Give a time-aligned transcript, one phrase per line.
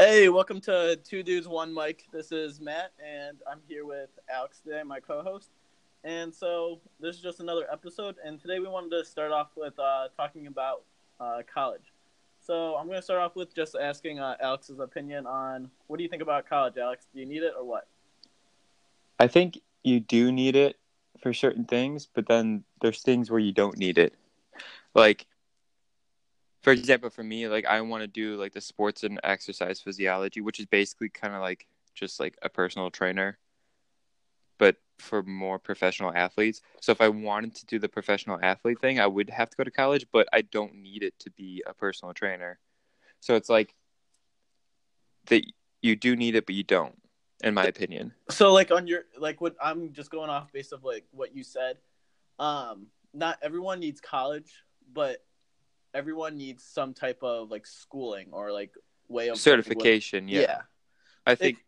[0.00, 2.04] Hey, welcome to Two Dudes One Mic.
[2.12, 5.50] This is Matt, and I'm here with Alex today, my co-host.
[6.04, 9.76] And so this is just another episode, and today we wanted to start off with
[9.76, 10.84] uh, talking about
[11.18, 11.92] uh, college.
[12.40, 16.04] So I'm going to start off with just asking uh, Alex's opinion on what do
[16.04, 17.08] you think about college, Alex?
[17.12, 17.88] Do you need it or what?
[19.18, 20.76] I think you do need it
[21.20, 24.14] for certain things, but then there's things where you don't need it.
[24.94, 25.26] Like,
[26.68, 30.42] for example, for me, like I want to do like the sports and exercise physiology,
[30.42, 33.38] which is basically kind of like just like a personal trainer,
[34.58, 36.60] but for more professional athletes.
[36.82, 39.64] So if I wanted to do the professional athlete thing, I would have to go
[39.64, 42.58] to college, but I don't need it to be a personal trainer.
[43.20, 43.74] So it's like
[45.28, 45.42] that
[45.80, 47.00] you do need it, but you don't,
[47.42, 48.12] in my opinion.
[48.28, 51.44] So like on your like what I'm just going off based of like what you
[51.44, 51.78] said.
[52.38, 54.52] Um, not everyone needs college,
[54.92, 55.24] but
[55.94, 58.74] everyone needs some type of like schooling or like
[59.08, 60.28] way of certification.
[60.28, 60.40] Yeah.
[60.40, 60.60] yeah.
[61.26, 61.58] I think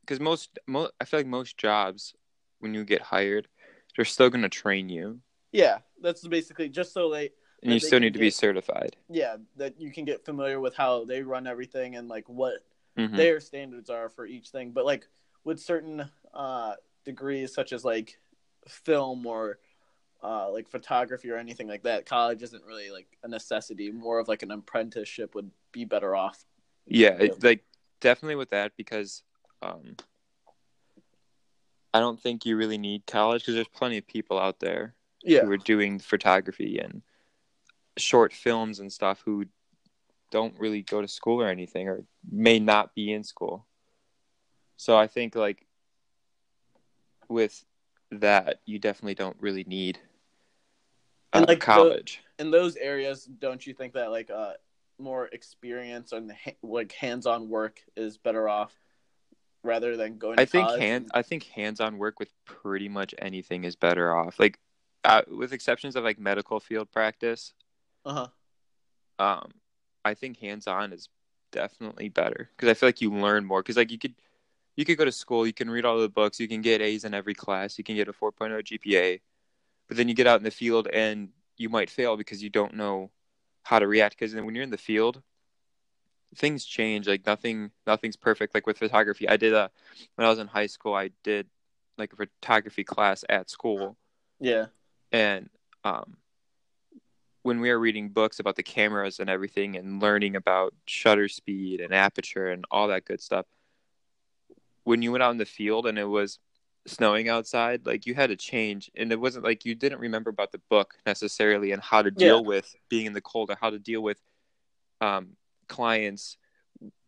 [0.00, 2.14] because most, mo- I feel like most jobs
[2.58, 3.48] when you get hired,
[3.96, 5.20] they're still going to train you.
[5.52, 7.30] Yeah, that's basically just so they.
[7.62, 8.96] And you still need to get, be certified.
[9.10, 12.64] Yeah, that you can get familiar with how they run everything and like what
[12.96, 13.16] Mhm.
[13.16, 14.70] their standards are for each thing.
[14.72, 15.06] But like
[15.44, 18.18] with certain uh, degrees, such as like
[18.66, 19.58] film or
[20.22, 23.90] uh, like photography or anything like that, college isn't really like a necessity.
[23.90, 26.44] More of like an apprenticeship would be better off.
[26.86, 27.64] Yeah, it, like
[28.00, 29.22] definitely with that because
[29.62, 29.96] um,
[31.92, 35.42] I don't think you really need college because there's plenty of people out there Yeah,
[35.42, 37.02] who are doing photography and
[37.98, 39.46] short films and stuff who
[40.30, 43.66] don't really go to school or anything or may not be in school.
[44.76, 45.66] So I think like
[47.28, 47.64] with
[48.10, 49.98] that you definitely don't really need
[51.32, 52.20] And, like, the- college.
[52.38, 54.54] in those areas, don't you think that like uh,
[54.98, 58.78] more experience and ha- like hands-on work is better off
[59.62, 60.36] rather than going?
[60.36, 64.14] To I think hand and- I think hands-on work with pretty much anything is better
[64.14, 64.38] off.
[64.40, 64.58] Like
[65.04, 67.54] uh, with exceptions of like medical field practice,
[68.04, 68.26] Uh-huh.
[69.18, 69.50] um,
[70.04, 71.08] I think hands-on is
[71.52, 73.62] definitely better because I feel like you learn more.
[73.62, 74.14] Because like you could,
[74.76, 77.04] you could go to school, you can read all the books, you can get A's
[77.04, 79.20] in every class, you can get a 4.0 GPA,
[79.90, 82.74] but then you get out in the field and you might fail because you don't
[82.74, 83.10] know
[83.64, 84.16] how to react.
[84.16, 85.20] Because then when you're in the field,
[86.36, 87.08] things change.
[87.08, 88.54] Like nothing, nothing's perfect.
[88.54, 89.68] Like with photography, I did a
[90.14, 91.48] when I was in high school, I did
[91.98, 93.96] like a photography class at school
[94.38, 94.66] Yeah.
[95.10, 95.50] and
[95.82, 96.18] um,
[97.42, 101.80] when we were reading books about the cameras and everything and learning about shutter speed
[101.80, 103.44] and aperture and all that good stuff
[104.84, 106.38] when you went out in the field and it was
[106.86, 110.50] snowing outside like you had to change and it wasn't like you didn't remember about
[110.50, 112.48] the book necessarily and how to deal Yeah.
[112.48, 114.18] with being in the cold or how to deal with
[115.02, 115.36] um,
[115.68, 116.38] clients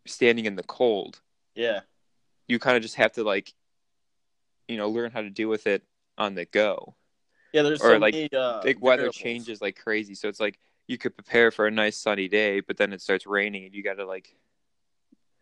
[0.07, 1.21] standing in the cold
[1.55, 1.81] Yeah.
[2.49, 3.55] you kind of just have to like
[4.69, 5.83] you know learn how to deal with it
[6.19, 6.95] on the go
[7.53, 7.63] Yeah.
[7.63, 9.17] There's Or, so like, many, uh, like weather variables.
[9.17, 12.77] changes like crazy so it's like you could prepare for a nice sunny day but
[12.77, 14.37] then it starts raining and you got to like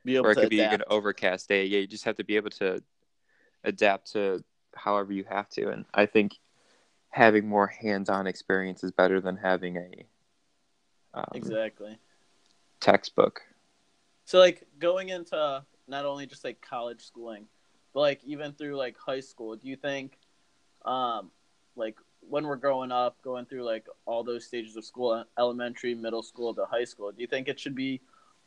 [0.05, 2.25] Be able or it to could be an overcast day yeah you just have to
[2.25, 2.83] be able to
[3.65, 4.43] adapt to
[4.75, 6.39] however you have to and i think
[7.11, 10.07] having more hands-on experience is better than having a
[11.15, 11.99] um, Exactly.
[12.81, 13.43] textbook
[14.25, 17.47] So like going into not only just like college schooling,
[17.93, 20.19] but like even through like high school, do you think
[20.85, 21.31] um
[21.77, 26.23] like when we're growing up, going through like all those stages of school, elementary, middle
[26.23, 28.01] school to high school, do you think it should be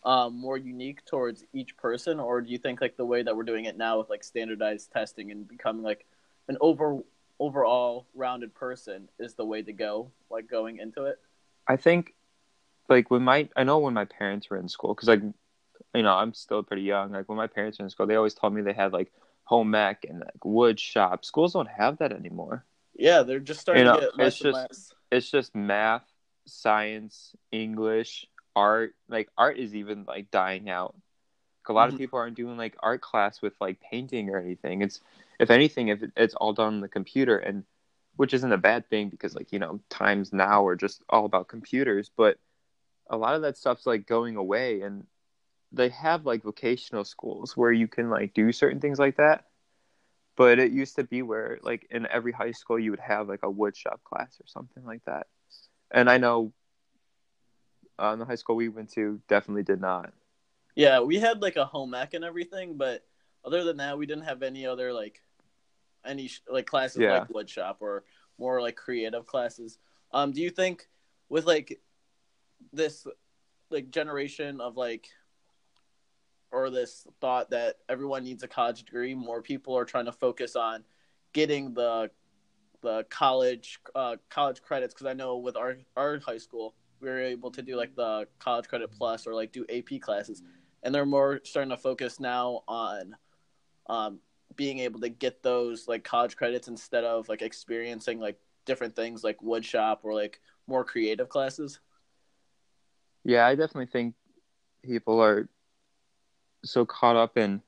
[0.06, 3.44] um, more unique towards each person, or do you think like the way that we're
[3.44, 6.06] doing it now with like standardized testing and becoming like
[6.48, 7.00] an over
[7.40, 11.20] overall rounded person is the way to go, like going into it?
[11.68, 12.14] i think
[12.90, 15.22] like when my i know when my parents were in school because like
[15.96, 18.34] you know i'm still pretty young like when my parents were in school they always
[18.34, 19.10] told me they had like
[19.46, 22.66] home ec and like wood shop schools don't have that anymore
[22.96, 24.94] Yeah, they're just starting You know, to get less it's and just- less.
[25.12, 26.06] it's just math,
[26.46, 28.96] science, English, art.
[29.08, 30.96] Like art is even like dying out.
[31.64, 31.90] Like, a lot Mhm.
[31.90, 34.82] of people aren't doing like art class with like painting or anything.
[34.82, 35.02] It's
[35.40, 37.64] if anything, if it's all done on the computer, and
[38.18, 41.48] which isn't a bad thing because like you know times now are just all about
[41.48, 42.10] computers.
[42.16, 42.38] But
[43.10, 45.06] a lot of that stuff's like going away, and
[45.72, 49.46] they have like vocational schools where you can like do certain things like that.
[50.36, 53.44] But it used to be where like in every high school you would have like
[53.44, 55.28] a woodshop class or something like that.
[55.92, 56.54] And I know
[58.00, 60.14] uh, in the high school we went to definitely did not.
[60.76, 63.06] Yeah, we had like a home ec and everything, but
[63.46, 65.22] other than that, we didn't have any other like
[66.06, 67.14] any sh- like classes Yeah.
[67.14, 68.04] like wood shop or
[68.38, 69.78] more like creative classes.
[70.12, 70.88] Um, do you think
[71.30, 71.80] with like
[72.72, 73.06] this
[73.70, 75.08] like generation of like
[76.52, 79.16] or this thought that everyone needs a college degree.
[79.16, 80.84] More people are trying to focus on
[81.34, 82.12] getting the
[82.82, 87.20] the college uh, college credits because I know with our our high school we were
[87.20, 90.42] able to do like the college credit plus or like do AP classes,
[90.82, 93.16] and they're more starting to focus now on
[93.88, 94.20] um,
[94.56, 99.24] being able to get those like college credits instead of like experiencing like different things
[99.24, 101.80] like woodshop or like more creative classes.
[103.26, 104.16] Yeah, I definitely think
[104.84, 105.48] people are
[106.64, 107.62] so caught up in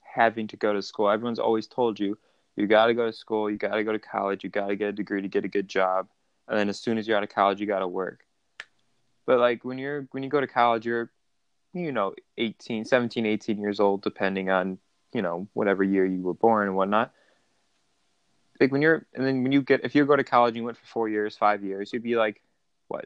[0.00, 1.10] having to go to school.
[1.10, 2.18] Everyone's always told you
[2.56, 4.76] you got to go to school, you got to go to college, you got to
[4.76, 6.08] get a degree to get a good job,
[6.48, 8.24] and then as soon as you're out of college, you got to work.
[9.28, 11.10] But like when you're when you go to college, you're
[11.74, 14.78] you know 18, 17, 18 years old depending on,
[15.12, 17.12] you know, whatever year you were born and whatnot.
[18.58, 20.64] Like when you're and then when you get if you go to college and you
[20.64, 22.40] went for 4 years, 5 years, you'd be like
[22.88, 23.04] what?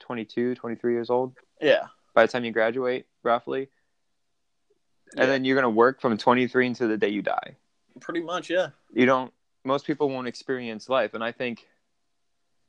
[0.00, 1.34] 22, 23 years old?
[1.60, 1.86] Yeah.
[2.14, 3.68] By the time you graduate, roughly.
[5.16, 7.54] And then you're going to work from 23 until the day you die
[8.00, 8.70] Pretty much, yeah.
[8.92, 11.68] you don't most people won't experience life and i think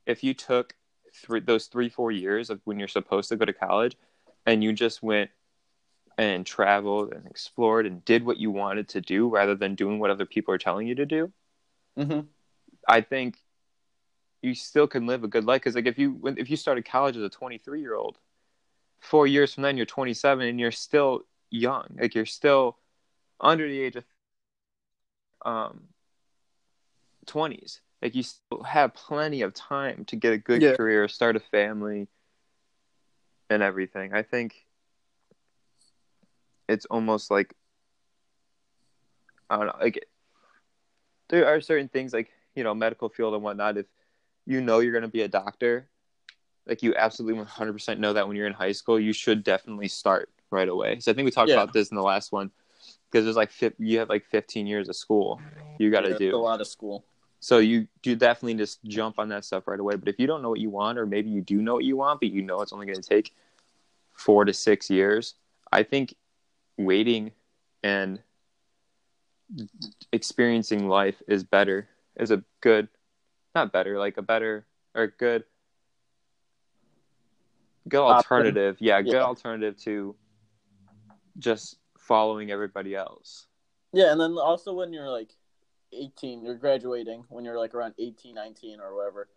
[0.06, 0.75] if you took
[1.16, 3.96] three, those three four years of when you're supposed to go to college
[4.46, 5.30] and you just went
[6.18, 10.10] and traveled and explored and did what you wanted to do rather than doing what
[10.10, 11.32] other people are telling you to do
[11.98, 12.20] Mm-hmm.
[12.88, 13.38] i think
[14.42, 15.60] you still can live a good life.
[15.60, 18.18] Because like if you if you started college as a 23 year old
[19.00, 21.86] four years from then you're 27 and you're still young.
[22.00, 22.78] Like you're still
[23.40, 24.04] under the age of
[25.44, 25.88] um
[27.26, 30.76] 20s like you still have plenty of time to get a good Yeah.
[30.76, 32.06] career start a family
[33.50, 34.64] and everything i think
[36.68, 37.52] it's almost like
[39.50, 40.06] i don't know like
[41.30, 43.86] there are certain things like you know medical field and whatnot if
[44.46, 45.88] you know you're going to be a doctor
[46.64, 50.30] like you absolutely 100% know that when you're in high school you should definitely start
[50.52, 51.56] right away so i think we talked Yeah.
[51.56, 52.52] about this in the last one
[53.10, 53.50] because there's like
[53.80, 55.42] you have like 15 years of school
[55.80, 57.04] you got to Yeah, do a lot of school.
[57.46, 59.94] So you do definitely just jump on that stuff right away.
[59.94, 61.96] But if you don't know what you want, or maybe you do know what you
[61.96, 63.36] want, but you know it's only going to take
[64.14, 65.34] four to six years,
[65.70, 66.16] I think
[66.76, 67.30] waiting
[67.84, 68.18] and
[70.10, 72.88] experiencing life is better, is a good,
[73.54, 74.66] not better, like a better
[74.96, 75.44] or good,
[77.88, 78.76] good alternative.
[78.80, 79.22] Yeah, good Yeah.
[79.22, 80.16] alternative to
[81.38, 83.46] just following everybody else.
[83.92, 85.36] Yeah, and then also when you're like
[85.92, 89.28] 18, you're graduating when you're like around 18, 19 or whatever.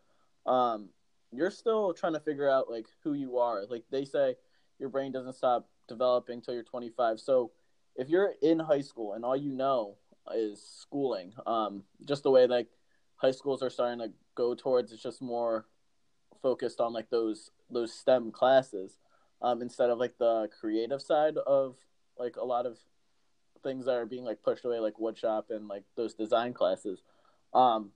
[0.45, 0.89] Um,
[1.31, 3.65] you're still trying to figure out like who you are.
[3.69, 4.35] Like they say
[4.79, 7.19] your brain doesn't stop developing till you're 25.
[7.19, 7.51] So
[7.95, 9.97] if you're in high school and all you know
[10.33, 12.67] is schooling, um, just the way like
[13.15, 15.65] high schools are starting to go towards it's just more
[16.41, 18.97] focused on like those those STEM classes
[19.41, 21.75] um, instead of like the creative side of
[22.17, 22.77] like a lot of
[23.63, 27.01] things that are being like pushed away like woodshop and like those design classes
[27.53, 27.91] um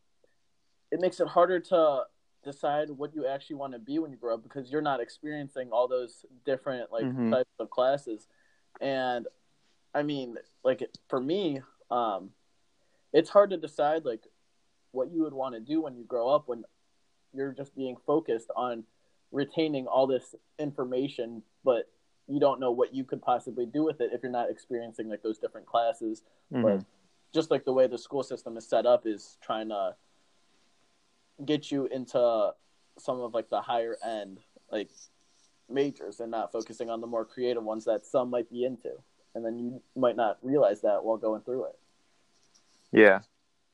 [0.92, 2.04] it makes it harder to
[2.44, 5.70] decide what you actually want to be when you grow up because you're not experiencing
[5.72, 7.32] all those different like Mhm.
[7.32, 8.28] types of classes
[8.82, 9.28] and
[9.94, 12.32] i mean like for me um
[13.14, 14.28] it's hard to decide like
[14.92, 16.64] what you would want to do when you grow up when
[17.34, 18.84] you're just being focused on
[19.32, 21.90] retaining all this information but
[22.28, 25.22] you don't know what you could possibly do with it if you're not experiencing like
[25.22, 26.64] those different classes Mhm.
[26.64, 26.86] but
[27.34, 29.96] just like the way the school system is set up is trying to
[31.46, 32.54] get you into
[32.98, 34.40] some of like the higher end
[34.72, 34.90] like
[35.70, 38.92] majors and not focusing on the more creative ones that some might be into
[39.36, 41.80] and then you might not realize that while going through it
[42.92, 43.22] Yeah.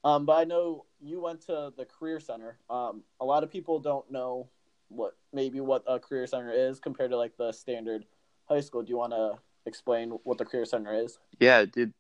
[0.04, 2.58] um, but I know you went to the career center.
[2.70, 4.50] Um, a lot of people don't know
[4.90, 8.06] what maybe what a career center is compared to like the standard
[8.50, 8.82] high school.
[8.82, 11.20] Do you want to explain what the career center is?
[11.40, 11.94] yeah dude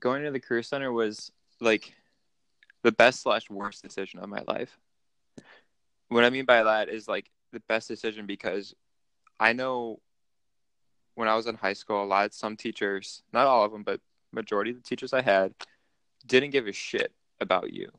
[0.00, 1.94] going to the career center was like
[2.82, 4.78] the best slash worst decision of my life
[6.08, 8.74] what i mean by that is like the best decision because
[9.40, 9.98] i know
[11.14, 13.82] when i was in high school a lot of some teachers not all of them
[13.82, 14.00] but
[14.32, 15.54] majority of the teachers i had
[16.26, 17.90] didn't give a shit about you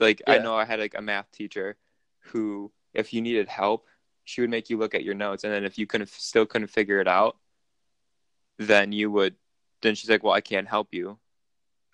[0.00, 1.76] like i know i had like a math teacher
[2.20, 3.86] who if you needed help
[4.24, 5.44] she would make you look at your notes.
[5.44, 7.36] And then if you couldn't still couldn't figure it out
[8.58, 9.34] then you would
[9.80, 11.18] then she's like well i can't help you.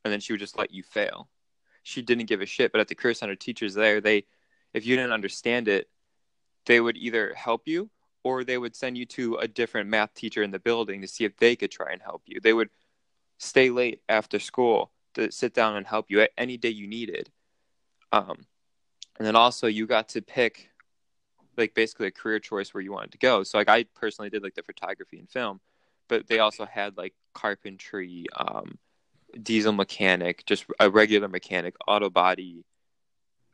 [0.04, 1.28] And then she would just let you fail.
[1.82, 4.24] She didn't give a shit but at the career center teachers there they
[4.74, 5.88] if you didn't understand it
[6.66, 7.90] they would either help you
[8.24, 11.24] or they would send you to a different math teacher in the building to see
[11.24, 12.40] if they could try and help you.
[12.40, 12.68] They would
[13.38, 17.30] stay late after school to sit down and help you at any day you needed.
[18.12, 18.44] Um,
[19.16, 20.70] and then also you got to pick
[21.58, 24.42] like basically a career choice where you wanted to go so like i personally did
[24.42, 25.60] like the photography and film
[26.08, 28.78] but they also had like carpentry, um,
[29.42, 32.64] diesel mechanic, just a regular mechanic, auto body,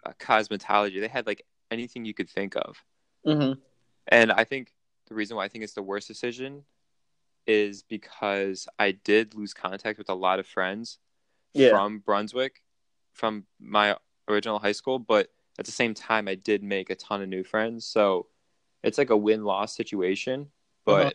[0.07, 1.01] uh, cosmetology.
[1.01, 2.83] They had like anything you could think of.
[3.27, 3.61] Mm-hmm.
[4.09, 4.73] And I think
[5.09, 6.63] the reason why I think it's the worst decision
[7.47, 10.99] is because I did lose contact with a lot of friends
[11.53, 11.71] Yeah.
[11.71, 12.63] from Brunswick,
[13.13, 13.97] from my
[14.29, 17.45] original high school, but at the same time, I did make a ton of new
[17.45, 17.85] friends.
[17.87, 18.27] So
[18.83, 20.51] it's like a win loss situation,
[20.85, 21.15] but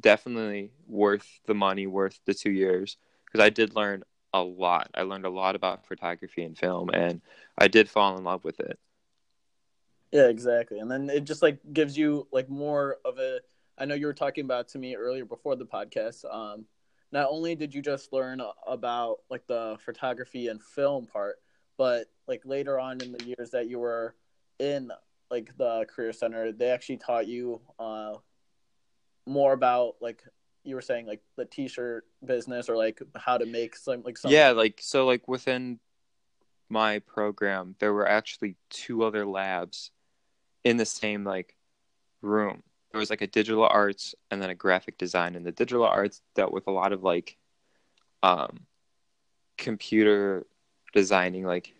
[0.00, 4.90] definitely worth the money, worth the two years because I did learn a lot.
[4.94, 7.20] I learned a lot about photography and film, and
[7.58, 8.78] I did fall in love with it.
[10.12, 10.78] Yeah, exactly.
[10.78, 13.40] And then it just like gives you like more of a
[13.78, 16.24] I know you were talking about to me earlier before the podcast.
[16.32, 16.66] Um
[17.12, 21.36] not only did you just learn about like the photography and film part,
[21.76, 24.14] but like later on in the years that you were
[24.58, 24.90] in
[25.30, 28.14] like the career center, they actually taught you uh
[29.26, 30.22] more about like
[30.64, 34.30] you were saying like the t-shirt business or like how to make some like some
[34.30, 35.78] Yeah, like so, like within
[36.68, 39.90] my program, there were actually two other labs
[40.64, 41.56] in the same like
[42.22, 42.62] room.
[42.90, 46.22] There was like a digital arts and then a graphic design, and the digital arts
[46.34, 47.36] dealt with a lot of like
[48.22, 48.60] um
[49.58, 50.46] computer
[50.92, 51.74] designing, like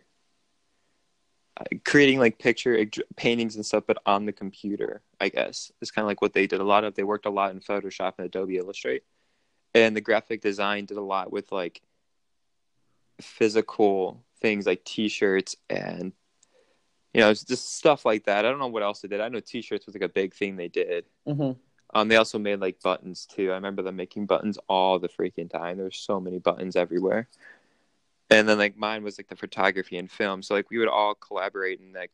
[1.84, 2.84] creating like picture
[3.16, 5.02] paintings and stuff, but on the computer.
[5.20, 6.60] I guess it's kind of like what they did.
[6.60, 9.04] A lot of they worked a lot in Photoshop and Adobe Illustrate,
[9.74, 11.80] and the graphic design did a lot with like
[13.20, 16.12] physical things like T-shirts and
[17.14, 18.44] you know it's just stuff like that.
[18.44, 19.20] I don't know what else they did.
[19.20, 21.06] I know T-shirts was like a big thing they did.
[21.26, 21.56] Mhm.
[21.94, 23.52] Um, they also made like buttons too.
[23.52, 25.78] I remember them making buttons all the freaking time.
[25.78, 27.28] There's so many buttons everywhere.
[28.38, 30.42] And then like mine was like the photography and film.
[30.42, 32.10] So like we would all collaborate and like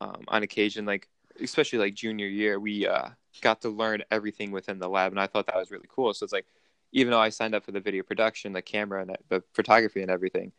[0.00, 1.08] um, on occasion, like
[1.40, 3.08] especially like junior year, we uh,
[3.40, 6.14] got to learn everything within the lab, and I thought that was really cool.
[6.14, 6.46] So it's like
[6.92, 10.10] even though I signed up for the video production, the camera, and the photography and
[10.10, 10.52] everything,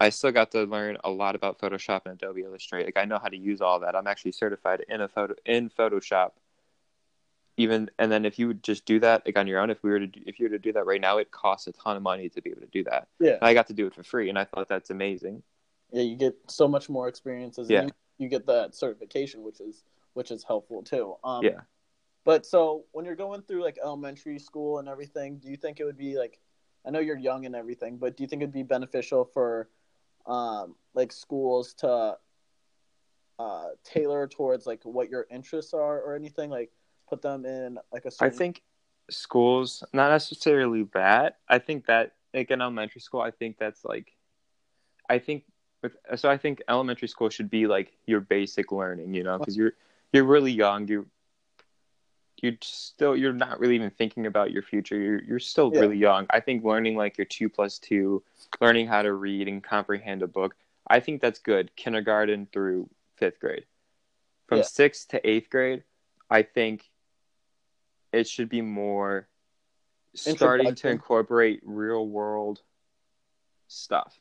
[0.00, 2.86] I still got to learn a lot about Photoshop and Adobe Illustrate.
[2.86, 3.94] Like I know how to use all that.
[3.94, 6.32] I'm actually certified in a photo in Photoshop.
[7.58, 9.90] Even and then if you would just do that like on your own, if we
[9.90, 11.96] were to do, if you were to do that right now, it costs a ton
[11.96, 13.08] of money to be able to do that.
[13.18, 13.32] Yeah.
[13.32, 15.42] And I got to do it for free, and I thought that's amazing.
[15.92, 17.84] yeah you get so much more experiences Yeah.
[17.84, 19.84] you, you get that certification which is
[20.14, 21.60] which is helpful too um Yeah.
[22.24, 25.84] but so when you're going through like elementary school and everything do you think it
[25.84, 26.40] would be like
[26.84, 29.68] i know you're young and everything but do you think it'd be beneficial for
[30.26, 32.16] um like schools to
[33.38, 36.70] uh tailor towards like what your interests are or anything like
[37.08, 38.62] put them in like a I certain think
[39.10, 41.38] schools not necessarily that.
[41.48, 44.12] I think that like in elementary school, I think that's like,
[45.08, 45.44] I think
[45.82, 49.56] with so I think elementary school should be like your basic learning, you know, because
[49.56, 49.72] you're
[50.12, 50.88] you're really young.
[50.88, 51.06] You
[52.42, 54.96] you're still you're not really even thinking about your future.
[54.98, 55.80] You're you're still Yeah.
[55.80, 56.26] really young.
[56.30, 58.22] I think learning like your two plus two,
[58.60, 60.54] learning how to read and comprehend a book.
[60.88, 61.74] I think that's good.
[61.76, 63.66] Kindergarten through fifth grade.
[64.46, 64.64] From Yeah.
[64.64, 65.82] sixth to eighth grade,
[66.30, 66.90] I think
[68.16, 69.28] it should be more
[70.14, 72.62] starting to incorporate real world
[73.68, 74.18] stuff.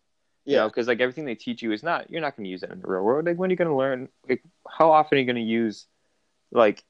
[0.48, 2.50] You yeah know, because like everything they teach you is not you're not going to
[2.50, 3.26] use it in the real world.
[3.26, 4.10] Like when are you going to learn?
[4.30, 5.88] Like how often are you going to use
[6.52, 6.84] like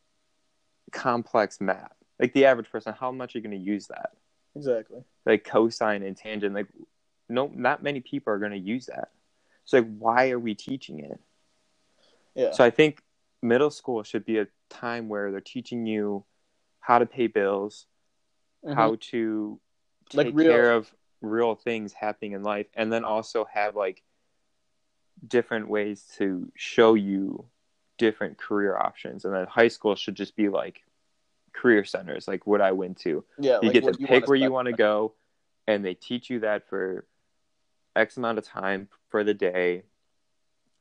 [0.92, 1.94] complex math?
[2.20, 4.12] Like the average person, how much are you going to use that?
[4.56, 6.54] exactly Like cosine and tangent.
[6.56, 6.68] Like
[7.30, 9.10] no, not many people are going to use that.
[9.66, 11.20] So like, why are we teaching it?
[12.36, 13.02] yeah So I think
[13.42, 16.26] middle school should be a time where they're teaching you
[16.86, 17.88] how to pay bills,
[18.64, 18.76] Mhm.
[18.76, 19.60] how to
[20.14, 24.04] Like take real- care of real things happening in life, and then also have like
[25.28, 27.50] different ways to show you
[27.98, 29.26] different career options.
[29.26, 30.84] And then high school should just be like
[31.54, 33.26] career centers, like what I went to.
[33.40, 35.16] yeah You like get to pick where you want to go,
[35.66, 37.08] and they teach you that for
[37.96, 39.86] X amount of time for the day,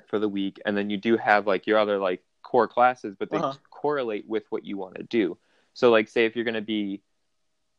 [0.07, 3.31] for the week, and then you do have like your other like core classes, but
[3.31, 3.55] they Uh-huh.
[3.71, 5.39] correlate with what you want to do.
[5.75, 7.03] So, like, say if you're going to be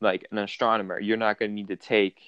[0.01, 2.21] like an astronomer, you're not going to need to take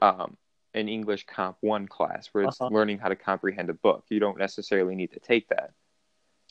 [0.00, 0.36] um,
[0.74, 2.70] an English Comp One class where it's Uh-huh.
[2.72, 4.04] learning how to comprehend a book.
[4.08, 5.72] You don't necessarily need to take that.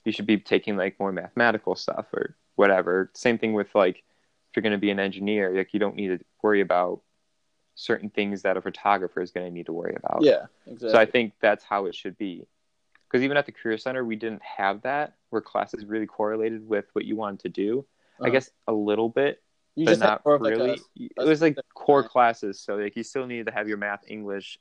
[0.06, 3.12] You should be taking like more mathematical stuff or whatever.
[3.14, 6.08] Same thing with like if you're going to be an engineer, like you don't need
[6.20, 7.02] to worry about
[7.76, 10.24] certain things that a photographer is going to need to worry about.
[10.24, 12.48] yeah exactly So I think that's how it should be.
[13.08, 16.86] Because even at the Career Center, we didn't have that where classes really correlated with
[16.94, 17.86] what you wanted to do.
[18.20, 18.32] I Uh-huh.
[18.32, 19.42] guess a little bit,
[19.76, 20.82] you but not of, like, a- really.
[20.96, 22.10] it was like core time.
[22.10, 24.60] classes, so like you still needed to have your math, English,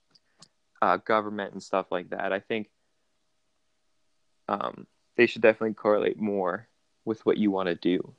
[0.83, 2.33] uh, government, and stuff like that.
[2.33, 2.69] I think
[4.49, 4.87] um,
[5.17, 6.69] they should definitely correlate more
[7.05, 8.15] with what you want to do.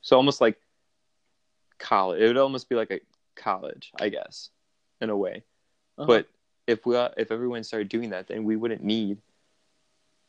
[0.00, 0.60] So almost like
[1.78, 2.20] college.
[2.20, 3.00] It would almost be like a
[3.34, 4.50] college, I guess,
[5.00, 5.42] in a way.
[5.98, 6.06] Uh-huh.
[6.06, 6.28] But
[6.66, 9.18] if we if everyone started doing that, then we wouldn't need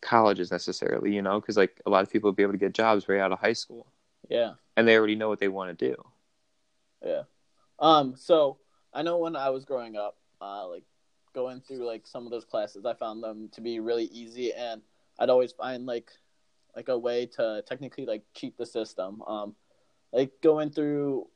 [0.04, 2.74] colleges necessarily, you know, because like a lot of people would be able to get
[2.74, 3.88] jobs right out of high school,
[4.30, 5.96] yeah, and they already know what they want to do.
[7.04, 7.24] yeah.
[7.80, 8.60] Um, so
[8.94, 10.84] I know when I was growing up, uh, like
[11.34, 14.82] going through like some of those classes, I found them to be really easy, and
[15.20, 16.12] I'd always find like
[16.76, 19.22] like a way to technically like cheat the system.
[19.24, 19.56] Um,
[20.12, 21.28] like going through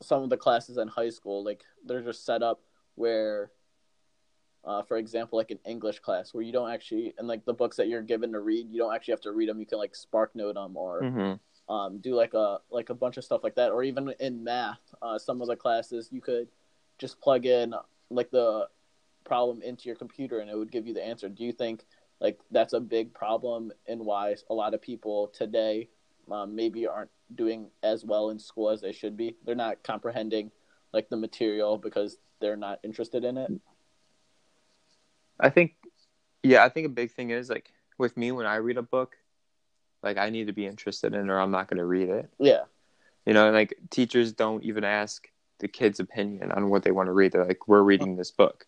[0.00, 2.60] some of the classes in high school, like they're just set up
[2.94, 3.50] where,
[4.64, 7.76] uh, for example, like an English class where you don't actually and like the books
[7.76, 9.58] that you're given to read, you don't actually have to read them.
[9.58, 11.72] You can like spark note them or Mm-hmm.
[11.74, 14.80] um, do like a like a bunch of stuff like that, or even in math,
[15.00, 16.48] uh, some of the classes you could
[16.98, 17.74] just plug in
[18.10, 18.68] like the
[19.24, 21.28] problem into your computer and it would give you the answer.
[21.28, 21.84] Do you think
[22.20, 25.88] like that's a big problem and why a lot of people today
[26.30, 29.36] um, maybe aren't doing as well in school as they should be?
[29.44, 30.50] They're not comprehending
[30.92, 33.50] like the material because they're not interested in it.
[35.42, 35.74] I think,
[36.42, 39.16] yeah, I think a big thing is like with me when I read a book,
[40.02, 42.30] like I need to be interested in, it or I'm not going to read it.
[42.38, 42.62] Yeah,
[43.26, 47.12] You know, like teachers don't even ask the kids' opinion on what they want to
[47.12, 47.32] read.
[47.32, 48.66] They're like, "We're reading this book,"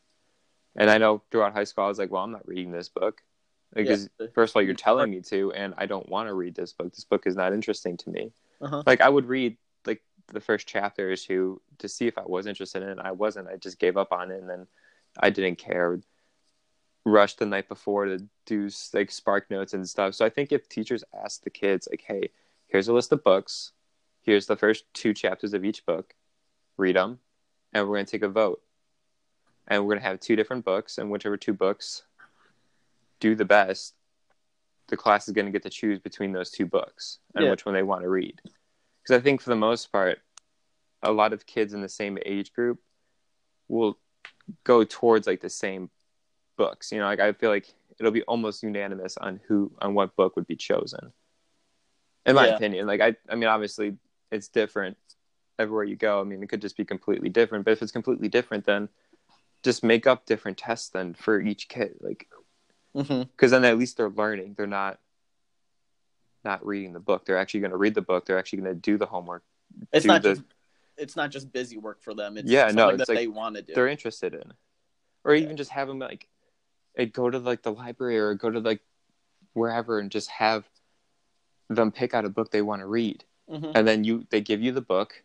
[0.77, 3.23] and I know throughout high school I was like, "Well, I'm not reading this book."
[3.73, 4.27] Because Yeah.
[4.35, 6.93] first of all, you're telling me to, and I don't want to read this book.
[6.93, 8.33] This book is not interesting to me.
[8.61, 8.83] Uh-huh.
[8.87, 12.47] Like I would read like the first chapter or two to see if I was
[12.47, 12.99] interested in it.
[13.01, 13.49] I wasn't.
[13.49, 14.67] I just gave up on it, and then
[15.19, 15.99] I didn't care.
[17.05, 20.15] Rushed the night before to do like spark notes and stuff.
[20.15, 22.31] So I think if teachers ask the kids like, "Hey,
[22.67, 23.73] here's a list of books.
[24.23, 26.15] Here's the first two chapters of each book.
[26.79, 27.21] Read them,
[27.73, 28.63] and we're gonna take a vote.
[29.67, 32.05] And we're gonna have two different books, and whichever two books
[33.21, 33.95] do the best,
[34.87, 37.51] the class is gonna get to choose between those two books and Yeah.
[37.51, 38.41] which one they want to read."
[39.03, 40.23] Because I think for the most part,
[41.03, 42.83] a lot of kids in the same age group
[43.69, 44.01] will
[44.65, 45.91] go towards like the same
[46.57, 46.93] books.
[46.93, 47.67] You know, like I feel like
[47.99, 51.13] it'll be almost unanimous on who on what book would be chosen.
[52.27, 52.57] In my Yeah.
[52.57, 53.97] opinion, like I, I mean, obviously
[54.31, 54.97] it's different
[55.59, 56.21] everywhere you go.
[56.21, 57.65] I mean, it could just be completely different.
[57.65, 58.89] But if it's completely different, then
[59.63, 61.95] just make up different tests then for each kid.
[62.01, 62.29] Like,
[62.97, 63.23] mm-hmm.
[63.23, 64.55] because then at least they're learning.
[64.57, 64.99] They're not
[66.45, 67.25] not reading the book.
[67.25, 68.27] They're actually going to read the book.
[68.27, 69.43] They're actually going to do the homework.
[69.93, 70.43] it's not the- just
[70.97, 72.37] it's not just busy work for them.
[72.37, 73.75] It's Yeah, something no, that like they want to do.
[73.75, 74.53] they're interested in,
[75.25, 76.29] or even just have them like,
[76.97, 78.81] eh, go to like the library or go to like
[79.53, 80.69] wherever and just have
[81.69, 84.61] them pick out a book they want to read, hmm and then you they give
[84.63, 85.23] you the book,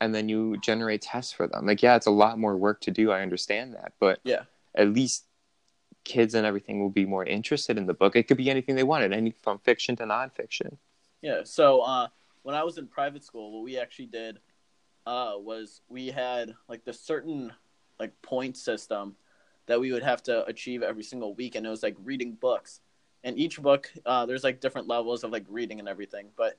[0.00, 1.66] and then you generate tests for them.
[1.66, 3.10] Like, yeah, it's a lot more work to do.
[3.10, 4.44] I understand that, but Yeah.
[4.74, 5.26] at least
[6.04, 8.16] kids and everything will be more interested in the book.
[8.16, 10.78] It could be anything they wanted, any from fiction to nonfiction.
[11.20, 11.42] Yeah.
[11.44, 12.08] So uh,
[12.42, 14.38] when I was in private school, what we actually did
[15.06, 17.52] uh, was we had like the certain
[17.98, 19.16] like point system
[19.70, 22.80] that we would have to achieve every single week, and it was like reading books.
[23.22, 26.28] And each book, uh, there's like different levels of like reading and everything.
[26.36, 26.58] But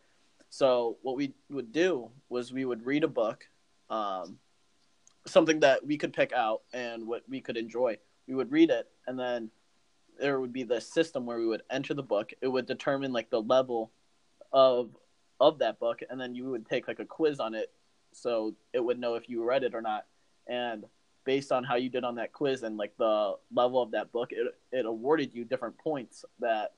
[0.50, 3.48] so what we would do was we would read a book,
[3.90, 4.38] um,
[5.26, 7.98] something that we could pick out and what we could enjoy.
[8.28, 9.50] We would read it, and then
[10.20, 12.32] there would be the system where we would enter the book.
[12.42, 13.92] It would determine like the level
[14.54, 14.96] of
[15.42, 17.72] of that book and then you would take like a quiz on it
[18.14, 20.06] so it would know if you read it or not
[20.48, 20.86] and
[21.24, 24.32] based on how you did on that quiz and like the level of that book
[24.32, 26.74] it, it awarded you different points that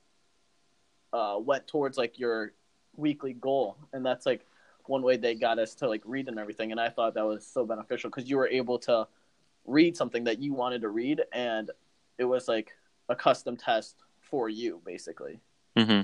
[1.12, 2.52] uh, went towards like your
[2.96, 3.76] weekly goal.
[3.92, 4.44] And that's like
[4.86, 6.72] one way they got us to like read and everything.
[6.72, 9.06] And i thought that was so beneficial because you were able to
[9.64, 11.70] read something that you wanted to read and
[12.18, 12.72] it was like
[13.08, 15.40] a custom test for you basically.
[15.76, 16.02] Mm-hmm.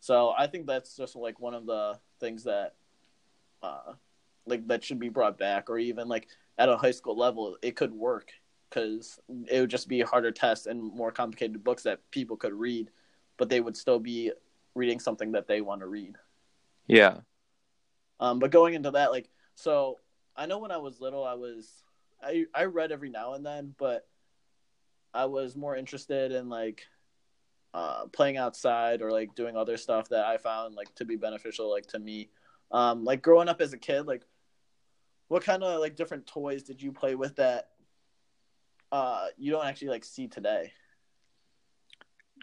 [0.00, 2.74] so I think that's just like one of the things that,
[3.62, 3.94] uh,
[4.46, 6.28] like that should be brought back, or even like
[6.60, 8.32] at a high school level, it could work
[8.68, 9.18] because
[9.48, 12.90] it would just be harder tests and more complicated books that people could read,
[13.38, 14.30] but they would still be
[14.74, 16.16] reading something that they want to read.
[16.86, 17.20] Yeah.
[18.20, 19.98] Um, but going into that, like, so
[20.36, 21.82] I know when I was little, I was
[22.22, 24.06] I I read every now and then, but
[25.14, 26.82] I was more interested in like
[27.72, 31.70] uh, playing outside or like doing other stuff that I found like to be beneficial,
[31.70, 32.28] like to me.
[32.70, 34.22] Um, like growing up as a kid, like
[35.30, 37.68] what kind of like different toys did you play with that
[38.90, 40.72] uh, you don't actually like see today?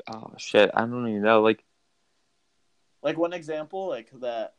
[0.10, 0.71] Oh shit!
[0.73, 1.41] I don't even know.
[1.41, 1.65] Like,
[3.04, 4.54] Like one example, like that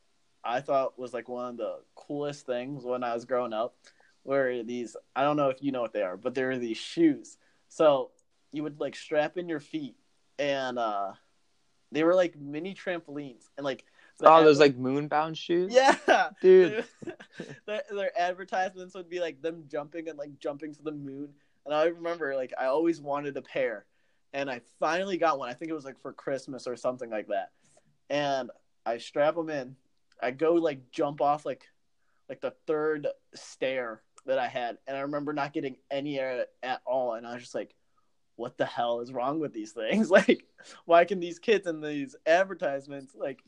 [0.44, 3.76] I thought was like one of the coolest things when I was growing up,
[4.24, 6.76] were these I don't know if you know what they are, but there are these
[6.76, 7.38] shoes.
[7.68, 8.10] So
[8.52, 9.96] you would like strap in your feet
[10.38, 11.12] and uh
[11.92, 13.86] they were like mini trampolines and like
[14.22, 15.72] Oh, those like moonbound shoes.
[15.72, 16.85] yeah, dude.
[17.66, 21.28] their, their advertisements would be like them jumping and like jumping to the moon.
[21.64, 23.87] And I remember like I always wanted a pair,
[24.33, 25.48] and I finally got one.
[25.48, 27.50] I think it was like for Christmas or something like that.
[28.11, 28.50] And
[28.85, 29.76] I strap them in.
[30.20, 31.64] I go like jump off like
[32.28, 36.81] like the third stair that I had, and I remember not getting any air at
[36.87, 37.14] all.
[37.14, 37.74] And I was just like,
[38.37, 40.11] "What the hell is wrong with these things?
[40.18, 40.44] Like,
[40.87, 43.38] why can these kids in these advertisements like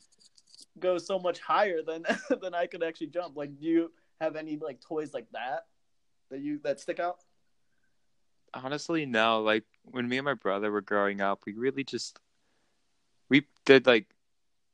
[0.81, 2.05] go so much higher than
[2.43, 3.37] than I could actually jump?
[3.37, 5.67] Like, do you have any like toys like that
[6.31, 7.19] that you that stick out?
[8.53, 9.43] Honestly, no.
[9.43, 12.19] Like when me and my brother were growing up, we really just
[13.29, 14.07] we did like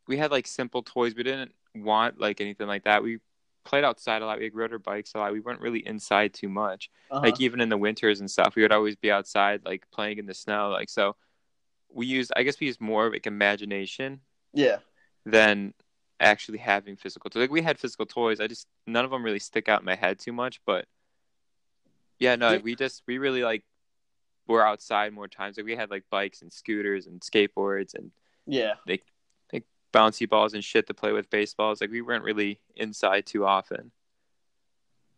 [0.09, 1.15] we had like simple toys.
[1.15, 3.03] We didn't want like anything like that.
[3.03, 3.19] We
[3.65, 4.39] played outside a lot.
[4.39, 5.33] We rode our bikes a lot.
[5.33, 6.91] We weren't really inside too much.
[7.11, 7.21] Uh-huh.
[7.21, 10.27] Like even in the winters and stuff, we would always be outside like playing in
[10.27, 10.71] the snow.
[10.71, 11.17] Like so
[11.93, 14.21] we used I guess we used more of like imagination
[14.53, 14.79] yeah,
[15.25, 15.75] than
[16.21, 17.43] actually having physical toys.
[17.43, 18.41] Like we had physical toys.
[18.41, 20.87] I just none of them really stick out in my head too much, but
[22.19, 23.65] yeah, no, Did- we just we really like
[24.47, 25.57] were outside more times.
[25.57, 28.11] Like we had like bikes and scooters and skateboards and
[28.47, 28.75] yeah.
[28.87, 29.05] Like
[29.97, 31.81] bouncy balls and shit to play with baseballs.
[31.81, 33.91] Like we weren't really inside too often.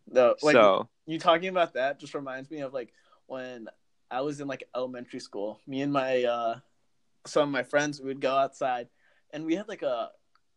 [0.09, 2.93] No, like so you talking about that just reminds me of like
[3.27, 3.67] when
[4.09, 5.59] I was in like elementary school.
[5.67, 6.59] Me and my uh
[7.25, 8.87] some of my friends we would go outside
[9.31, 10.09] and we had like a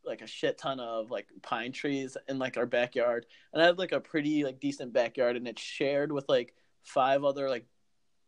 [0.05, 3.27] like a shit ton of like pine trees in like our backyard.
[3.53, 7.25] And I had like a pretty like decent backyard and it's shared with like five
[7.25, 7.67] other like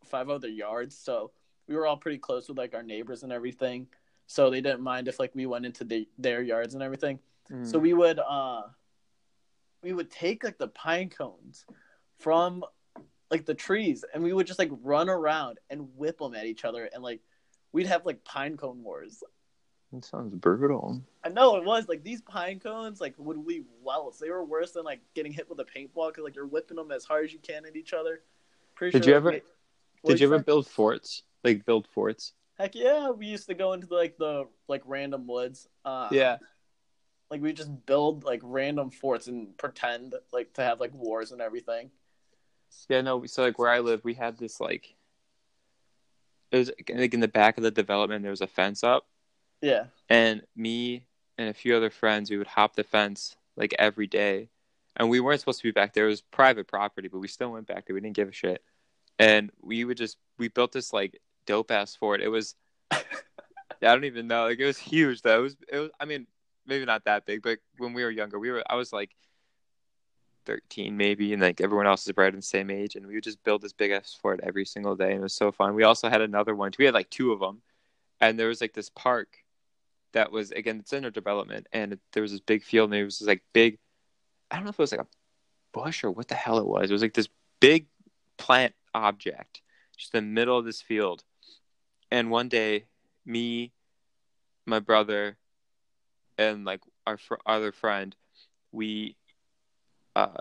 [0.05, 0.97] five other yards.
[0.97, 1.31] So
[1.67, 3.87] we were all pretty close with like our neighbors and everything.
[4.27, 7.19] So they didn't mind if like we went into the, their yards and everything.
[7.51, 8.63] mm, So we would uh
[9.83, 11.65] we would take like the pine cones
[12.17, 12.63] from
[13.29, 16.63] like the trees and we would just like run around and whip them at each
[16.63, 17.19] other and like
[17.71, 19.23] we'd have like pine cone wars.
[20.03, 21.01] Sounds brutal.
[21.23, 24.19] I know it was like these pine cones like would leave welts.
[24.19, 26.91] They were worse than like getting hit with a paintball because like you're whipping them
[26.91, 28.21] as hard as you can at each other.
[28.75, 29.41] Pretty Did sure, you ever-
[30.01, 31.23] What'd Did you ever build forts?
[31.43, 32.33] Like build forts?
[32.59, 35.67] Heck yeah, we used to go into like the like random woods.
[35.83, 36.37] Uh, yeah,
[37.31, 41.41] like we just build like random forts and pretend like to have like wars and
[41.41, 41.89] everything.
[42.87, 43.25] Yeah, no.
[43.25, 44.95] So like where I live, we had this like
[46.51, 48.21] it was like in the back of the development.
[48.21, 49.07] There was a fence up,
[49.65, 49.85] Yeah.
[50.09, 54.49] and me and a few other friends, we would hop the fence like every day,
[54.95, 56.05] and we weren't supposed to be back there.
[56.05, 57.95] It was private property, but we still went back there.
[57.95, 58.63] We didn't give a shit,
[59.17, 62.21] and we would just we built this like dope ass fort.
[62.21, 62.55] It was
[62.91, 63.01] I
[63.81, 64.45] don't even know.
[64.45, 65.39] Like it was huge though.
[65.39, 65.89] It was it was.
[65.99, 66.27] I mean,
[66.67, 68.63] maybe not that big, but when we were younger, we were.
[68.69, 69.15] I was like.
[70.45, 73.23] 13 maybe and like everyone else is right in the same age and we would
[73.23, 75.81] just build this big ass fort every single day and it was so fun we
[75.81, 77.63] also had another one we had like two of them
[78.21, 79.39] and there was like this park
[80.15, 83.19] that was again it's under development and there was this big field and it was
[83.19, 83.77] this like big
[84.49, 85.07] i don't know if it was like a
[85.73, 87.85] bush or what the hell it was it was like this big
[88.37, 89.61] plant object
[89.97, 91.23] just in the middle of this field
[92.09, 92.85] and one day
[93.25, 93.71] me
[94.65, 95.37] my brother
[96.37, 98.15] and like our fr- other friend
[98.71, 99.15] we
[100.15, 100.37] uh,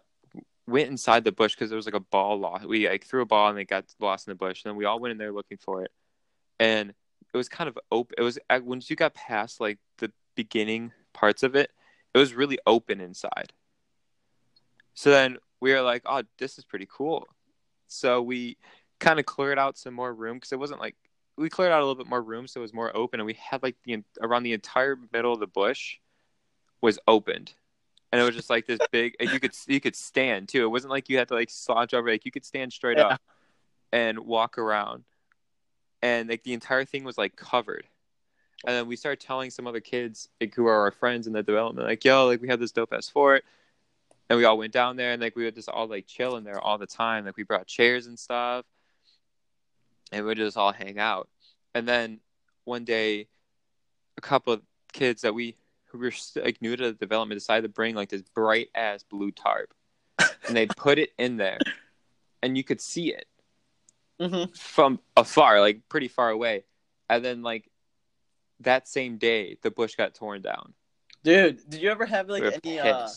[0.66, 2.66] went inside the bush because there was like a ball lost.
[2.66, 4.64] We like threw a ball and it got lost in the bush.
[4.64, 5.90] And then we all went in there looking for it,
[6.58, 6.94] and
[7.34, 8.14] it was kind of open.
[8.16, 11.70] It was once you got past like the beginning parts of it,
[12.14, 13.52] it was really open inside.
[14.94, 17.26] So then we were like, "Oh, this is pretty cool."
[17.88, 18.56] So we
[19.00, 20.96] kind of cleared out some more room because it wasn't like
[21.36, 23.34] we cleared out a little bit more room, so it was more open, and we
[23.34, 25.96] had like the around the entire middle of the bush
[26.80, 27.54] was opened
[28.12, 30.68] and it was just like this big and you could you could stand too it
[30.68, 33.06] wasn't like you had to like slouch over like you could stand straight Yeah.
[33.06, 33.22] up
[33.90, 35.04] and walk around
[36.04, 37.86] and like the entire thing was like covered.
[38.66, 41.42] And then we started telling some other kids like who are our friends in the
[41.42, 43.42] development like yo like we have this dope ass fort.
[44.28, 46.44] And we all went down there and like we would just all like chill in
[46.44, 47.24] there all the time.
[47.24, 48.66] Like we brought chairs and stuff.
[50.12, 51.28] And we would just all hang out.
[51.74, 52.20] And then
[52.64, 53.28] one day
[54.18, 54.62] a couple of
[54.92, 58.22] kids that we who were like new to the development decided to bring like this
[58.34, 59.72] bright ass blue tarp.
[60.46, 61.58] And they put it in there.
[62.42, 63.26] And you could see it
[64.20, 64.52] Mm-hmm.
[64.54, 66.64] from afar like pretty far away
[67.10, 67.68] and then like
[68.60, 70.72] that same day the bush got torn down
[71.24, 73.08] Dude, did you ever have like were any uh,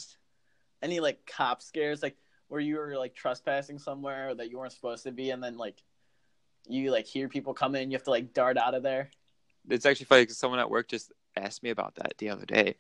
[0.82, 5.04] any like cop scares like where you were like trespassing somewhere that you weren't supposed
[5.04, 5.84] to be and then like
[6.68, 9.10] you like hear people come in you have to like dart out of there?
[9.70, 12.76] it's actually funny because someone at work just asked me about that the other day.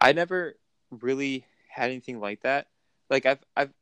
[0.00, 0.56] I never
[0.90, 2.68] really had anything like that.
[3.10, 3.72] Like I've I've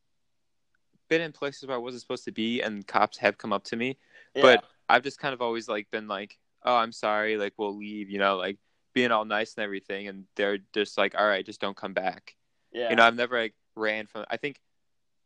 [1.11, 3.77] been in places where I wasn't supposed to be, and cops have come up to
[3.77, 3.99] me.
[4.35, 4.43] Yeah.
[4.43, 8.09] But I've just kind of always like been like, "Oh, I'm sorry," like we'll leave,
[8.09, 8.57] you know, like
[8.95, 12.35] being all nice and everything, and they're just like, "All right, just don't come back."
[12.73, 12.89] Yeah.
[12.89, 14.25] You know, I've never like ran from.
[14.31, 14.61] I think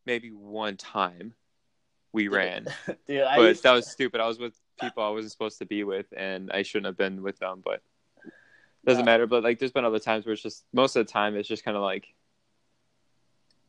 [0.07, 1.35] maybe one time
[2.12, 2.66] we ran,
[3.07, 4.20] Dude, I but that to- was stupid.
[4.20, 7.23] I was with people I wasn't supposed to be with, and I shouldn't have been
[7.23, 7.62] with them.
[7.64, 7.83] But
[8.87, 9.27] doesn't matter.
[9.27, 11.64] But like, there's been other times where it's just most of the time it's just
[11.64, 12.14] kind of like,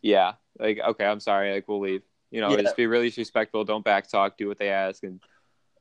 [0.01, 2.03] yeah, like okay, I'm sorry, like we'll leave.
[2.31, 2.63] You know, Yeah.
[2.63, 3.63] just be really respectful.
[3.63, 4.38] Don't backtalk.
[4.38, 5.19] Do what they ask, and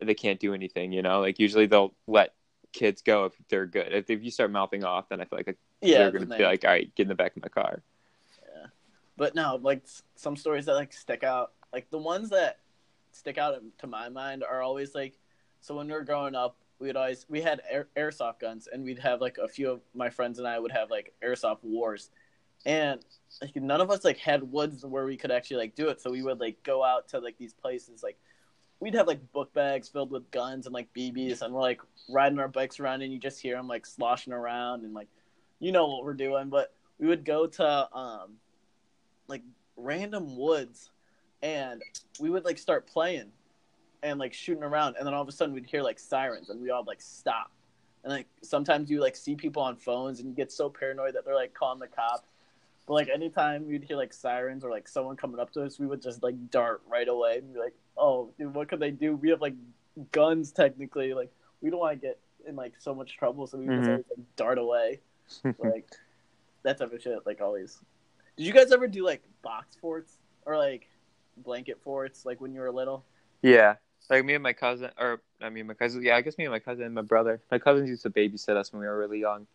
[0.01, 0.93] they can't do anything.
[0.93, 2.35] You know, like usually they'll let
[2.73, 3.93] kids go if they're good.
[3.93, 6.43] If, if you start mouthing off, then I feel like yeah, they're going then to
[6.43, 7.83] be like, all right, get in the back of my car.
[8.43, 8.67] Yeah,
[9.17, 9.85] but no, like
[10.17, 12.59] some stories that like stick out, like the ones that
[13.13, 15.19] stick out to my mind are always like,
[15.61, 18.99] so when we were growing up, we'd always we had air, airsoft guns, and we'd
[18.99, 22.11] have like a few of my friends and I would have like airsoft wars,
[22.67, 23.01] and
[23.43, 26.11] like none of us like had woods where we could actually like do it, so
[26.11, 28.19] we would like go out to like these places like.
[28.81, 32.39] We'd have like book bags filled with guns and like BBs, and we're like riding
[32.39, 35.09] our bikes around, and you just hear them like sloshing around, and like,
[35.59, 36.51] you know what we're doing.
[36.51, 38.33] But we would go to um,
[39.29, 39.43] like
[39.77, 40.91] random woods
[41.43, 41.83] and
[42.21, 43.31] we would like start playing
[44.03, 46.61] and like shooting around and then all of a sudden we'd hear like sirens and
[46.61, 47.51] we all like stop
[48.03, 51.25] and like sometimes you like see people on phones and you get so paranoid that
[51.25, 52.29] they're like calling the cops
[52.87, 55.87] but like anytime we'd hear like sirens or like someone coming up to us we
[55.87, 59.17] would just like dart right away and be like oh dude what could they do
[59.17, 59.55] we have like
[60.13, 63.67] guns technically like we don't want to get in like so much trouble so we
[63.67, 63.89] just Mhm.
[63.89, 65.01] always like dart away
[65.59, 65.89] like
[66.63, 67.79] that type of shit like always
[68.37, 70.89] did you guys ever do like box forts or like
[71.39, 73.05] blanket forts like when you were little?
[73.43, 73.77] Yeah,
[74.11, 76.03] like me and my cousin, or I mean my cousin.
[76.03, 77.41] Yeah, I guess me and my cousin and my brother.
[77.51, 79.47] My cousins used to babysit us when we were really young,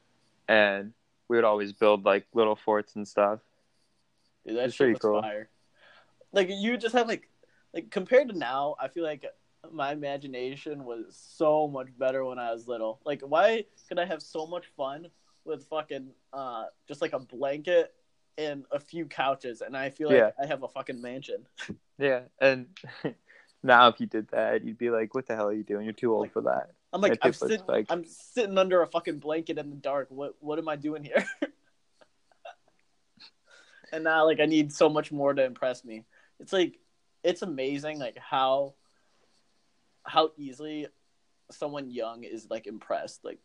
[0.48, 0.94] and
[1.30, 3.40] we would always build like little forts and stuff.
[4.46, 5.22] Dude, that It's pretty cool.
[5.22, 5.50] fire.
[6.34, 7.30] Like you just have like
[7.74, 9.26] like compared to now, I feel like
[9.72, 11.06] my imagination was
[11.38, 13.00] so much better when I was little.
[13.06, 15.08] Like why could I have so much fun
[15.46, 17.94] with fucking uh just like a blanket
[18.38, 20.32] and a few couches and I feel like Yeah.
[20.42, 21.46] I have a fucking mansion.
[22.02, 22.68] Yeah, and
[23.62, 25.84] now if you did that, you'd be like, "What the hell are you doing?
[25.84, 29.20] You're too old for that." I'm like I'm sitting like- I'm sitting under a fucking
[29.20, 30.08] blanket in the dark.
[30.10, 31.26] What what am I doing here?
[33.92, 36.06] and now like I need so much more to impress me.
[36.40, 36.80] It's like
[37.24, 38.74] it's amazing like how
[40.04, 40.88] how easily
[41.52, 43.24] someone young is like impressed.
[43.24, 43.40] Like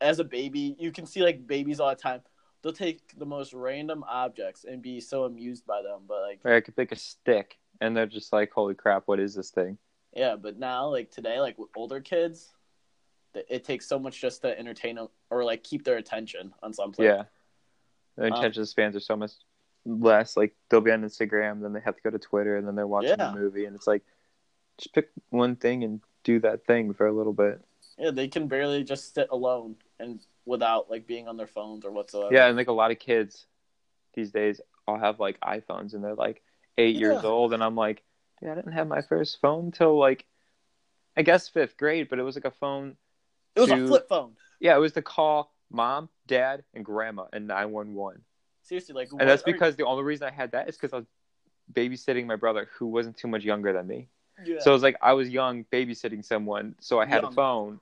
[0.00, 2.20] as a baby, you can see like babies all the time.
[2.62, 6.02] They'll take the most random objects and be so amused by them.
[6.06, 9.18] But like Or I could pick a stick, and they're just like, "Holy crap, what
[9.18, 9.78] is this thing?"
[10.14, 12.52] Yeah, but now, like today, like with older kids,
[13.34, 17.04] it takes so much just to entertain them or like keep their attention on something.
[17.04, 17.24] Yeah,
[18.16, 19.32] the Um, attention spans are so much
[19.84, 20.36] less.
[20.36, 22.86] Like they'll be on Instagram, then they have to go to Twitter, and then they're
[22.86, 23.30] watching Yeah.
[23.32, 24.02] a movie, and it's like,
[24.78, 27.60] just pick one thing and do that thing for a little bit.
[27.98, 31.90] yeah, they can barely just sit alone and without like being on their phones or
[31.90, 32.34] whatsoever.
[32.34, 33.46] Yeah, and like a lot of kids
[34.14, 36.42] these days all have like iPhones, and they're like
[36.78, 38.02] eight years old, and I'm like,
[38.40, 40.24] dude, I didn't have my first phone till like,
[41.16, 42.96] I guess fifth grade, but it was like a phone.
[43.60, 44.36] It was to- a flip phone.
[44.60, 48.22] Yeah, it was to call mom, dad, and grandma, and nine one one.
[48.62, 51.06] Seriously, like, And that's because the only reason I had that is because I was
[51.72, 54.08] babysitting my brother, who wasn't too much younger than me.
[54.44, 54.58] yeah.
[54.60, 57.32] So it was like I was young babysitting someone, so I had Young.
[57.32, 57.80] a phone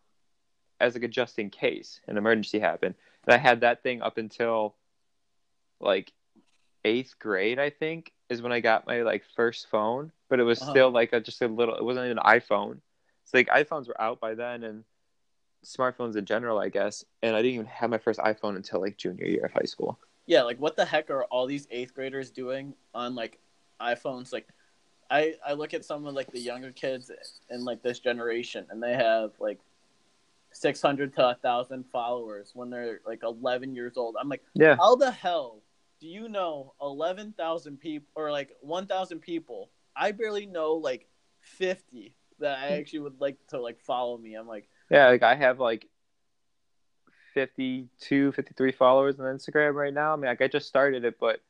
[0.81, 2.95] as like a just in case an emergency happened.
[3.27, 4.77] And I had that thing up until
[5.81, 6.12] like
[6.85, 10.12] eighth grade, I think, is when I got my like first phone.
[10.29, 10.71] But it was Uh-huh.
[10.71, 11.75] still like a, just a little.
[11.77, 12.81] It wasn't even an iPhone.
[13.25, 14.85] It's like iPhones were out by then, and
[15.64, 17.05] smartphones in general, I guess.
[17.23, 19.99] And I didn't even have my first iPhone until like junior year of high school.
[20.27, 23.38] yeah, like what the heck are all these eighth graders doing on like
[23.81, 24.33] iPhones?
[24.33, 24.49] Like,
[25.11, 27.11] I I look at some of like the younger kids
[27.51, 29.59] in like this generation, and they have like
[30.53, 34.16] six hundred to a thousand followers when they're like eleven years old.
[34.21, 35.62] I'm like, Yeah, how the hell
[36.01, 39.71] do you know eleven thousand people or like one thousand people?
[39.97, 41.07] I barely know like
[41.40, 42.75] fifty that I hmm.
[42.75, 44.35] actually would like to like follow me.
[44.35, 45.88] I'm like, Yeah, like I have like
[47.35, 50.12] 52, 53 followers on Instagram right now.
[50.12, 51.40] I mean, like I just started it, but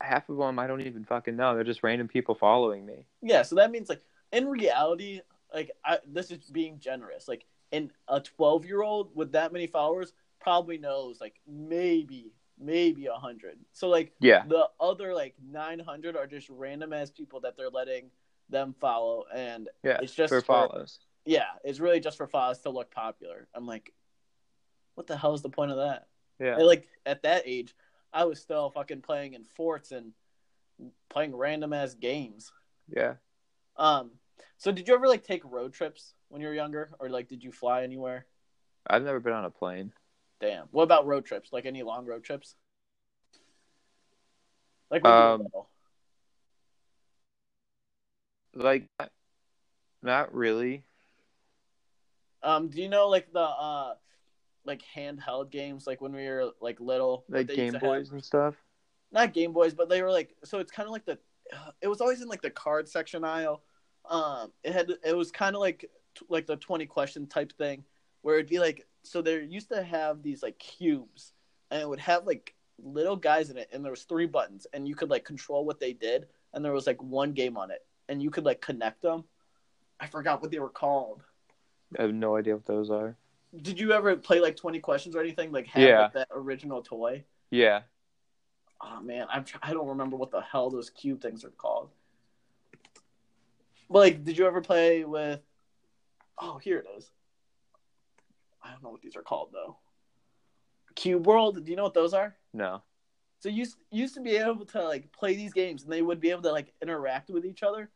[0.00, 1.54] half of them I don't even fucking know.
[1.54, 3.06] They're just random people following me.
[3.22, 4.02] Yeah, so that means like
[4.32, 5.20] in reality,
[5.52, 7.26] like I, this is being generous.
[7.28, 13.06] Like in a twelve year old with that many followers probably knows like maybe maybe
[13.06, 13.58] a hundred.
[13.72, 17.70] So like Yeah, the other like nine hundred are just random ass people that they're
[17.70, 18.10] letting
[18.48, 20.98] them follow, and yeah, It's just for for- follows.
[21.24, 23.48] Yeah, it's really just for follows to look popular.
[23.54, 23.92] I'm like,
[24.94, 26.06] what the hell is the point of that?
[26.38, 27.74] Yeah, And, like at that age,
[28.12, 30.12] I was still fucking playing in forts and
[31.08, 32.52] playing random ass games.
[32.94, 33.14] yeah.
[33.76, 34.12] Um,
[34.56, 37.42] so did you ever like take road trips when you were younger, or like did
[37.42, 38.26] you fly anywhere?
[38.86, 39.92] I've never been on a plane.
[40.40, 40.66] Damn.
[40.70, 41.52] What about road trips?
[41.52, 42.56] Like any long road trips?
[44.90, 45.46] Like when you were Um.
[48.52, 48.88] Like,
[50.02, 50.82] not really.
[52.42, 53.94] Um, do you know like the uh
[54.64, 57.24] like handheld games like when we were like little?
[57.28, 58.54] Like Game to have- Boys and stuff.
[59.12, 61.18] not Game Boys, but they were like so it's kind of like the
[61.80, 63.62] it was always in like the card section aisle.
[64.08, 65.90] Um, it had it was kind of like
[66.28, 67.84] like the twenty question type thing
[68.22, 71.32] where it'd be like so there used to have these like cubes
[71.70, 74.86] and it would have like little guys in it and there was three buttons and
[74.86, 77.84] you could like control what they did and there was like one game on it
[78.08, 79.24] and you could like connect them.
[80.00, 81.22] I forgot what they were called.
[81.98, 83.16] I have no idea what those are.
[83.62, 86.00] Did you ever play like twenty questions or anything like have Yeah.
[86.02, 87.24] like, that original toy?
[87.50, 87.82] Yeah.
[88.80, 91.90] oh man, I'm tr- I don't remember what the hell those cube things are called.
[93.90, 95.40] But like, did you ever play with?
[96.38, 97.10] Oh, here it is.
[98.62, 99.76] I don't know what these are called though.
[100.94, 101.64] Cube World.
[101.64, 102.36] Do you know what those are?
[102.54, 102.82] No.
[103.40, 106.02] So you used, you used to be able to like play these games, and they
[106.02, 107.90] would be able to like interact with each other,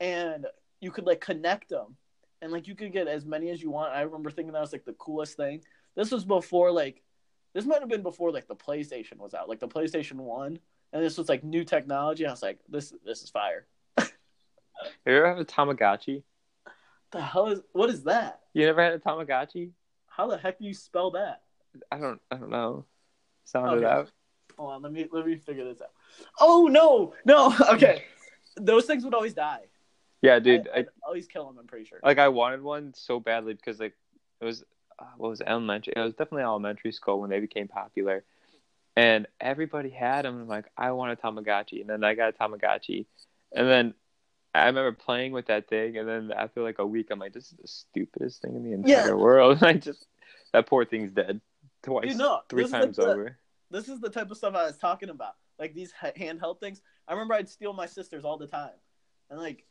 [0.00, 0.46] and
[0.80, 1.96] you could like connect them,
[2.42, 3.94] and like you could get as many as you want.
[3.94, 5.62] I remember thinking that was like the coolest thing.
[5.94, 7.02] This was before like,
[7.54, 10.58] this might have been before like the PlayStation was out, like the PlayStation One,
[10.92, 12.26] and this was like new technology.
[12.26, 13.66] I was like, this this is fire.
[15.06, 16.24] You ever have a Tamagotchi?
[17.12, 18.40] The hell is what is that?
[18.52, 19.70] You never had a Tamagotchi?
[20.08, 21.42] How the heck do you spell that?
[21.92, 22.20] I don't.
[22.32, 22.84] I don't know.
[23.44, 23.86] Sound it Okay.
[23.86, 24.10] out.
[24.58, 25.92] Hold on, let me let me figure this out.
[26.40, 28.02] Oh no, no, okay.
[28.56, 29.60] Those things would always die.
[30.22, 30.68] Yeah, dude.
[30.72, 31.58] I, I, I'd always kill them.
[31.58, 32.00] I'm pretty sure.
[32.02, 33.94] like I wanted one so badly because like
[34.40, 34.62] it was
[34.98, 35.92] uh, what was it, elementary?
[35.96, 38.24] It was definitely elementary school when they became popular,
[38.96, 40.40] and everybody had them.
[40.42, 43.06] I'm like, I want a Tamagotchi, and then I got a Tamagotchi,
[43.52, 43.94] and then
[44.54, 47.50] I remember playing with that thing, and then after like a week, I'm like, this
[47.50, 49.14] is the stupidest thing in the entire Yeah.
[49.14, 49.62] world.
[49.62, 50.06] I just
[50.52, 51.40] that poor thing's dead
[51.82, 52.16] twice,
[52.48, 53.38] three times the- over.
[53.70, 55.34] this is the type of stuff I was talking about.
[55.58, 56.80] Like these handheld things.
[57.08, 58.70] I remember I'd steal my sister's all the time,
[59.30, 59.64] and like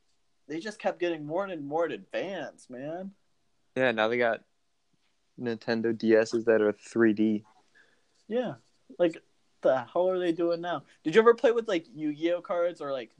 [0.51, 3.11] they just kept getting more and more advanced, man.
[3.77, 4.41] Yeah, now they got
[5.39, 7.43] Nintendo DSs that are 3D.
[8.27, 8.55] Yeah,
[8.99, 9.17] like
[9.61, 10.83] the hell are they doing now?
[11.05, 13.11] Did you ever play with like Yu-Gi-Oh cards or like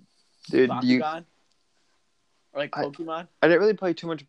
[0.50, 1.02] Dude, Bakugan you
[2.52, 3.30] or like I- Pokemon?
[3.42, 4.26] I didn't really play too much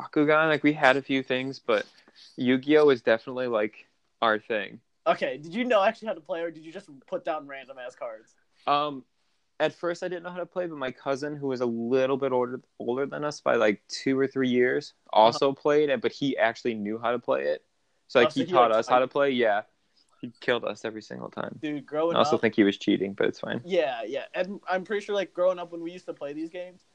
[0.00, 0.48] Bakugan.
[0.48, 1.84] Like we had a few things, but
[2.36, 3.88] Yu-Gi-Oh was definitely like
[4.22, 4.78] our thing.
[5.04, 7.78] Okay, did you know actually how to play, or did you just put down random
[7.84, 8.36] ass cards?
[8.68, 9.02] Um,
[9.60, 12.16] at first I didn't know how to play, but my cousin, who was a little
[12.16, 16.00] bit older older than us by like two or three years, also played it.
[16.00, 17.64] But he actually knew how to play it,
[18.08, 19.30] so like Oh, so he he, taught like, us how to play.
[19.30, 19.62] Yeah,
[20.20, 21.58] he killed us every single time.
[21.62, 22.16] Dude, growing.
[22.16, 22.16] Up.
[22.16, 23.60] I also up, think he was cheating, but it's fine.
[23.64, 26.50] Yeah, yeah, and I'm pretty sure like growing up when we used to play these
[26.50, 26.86] games,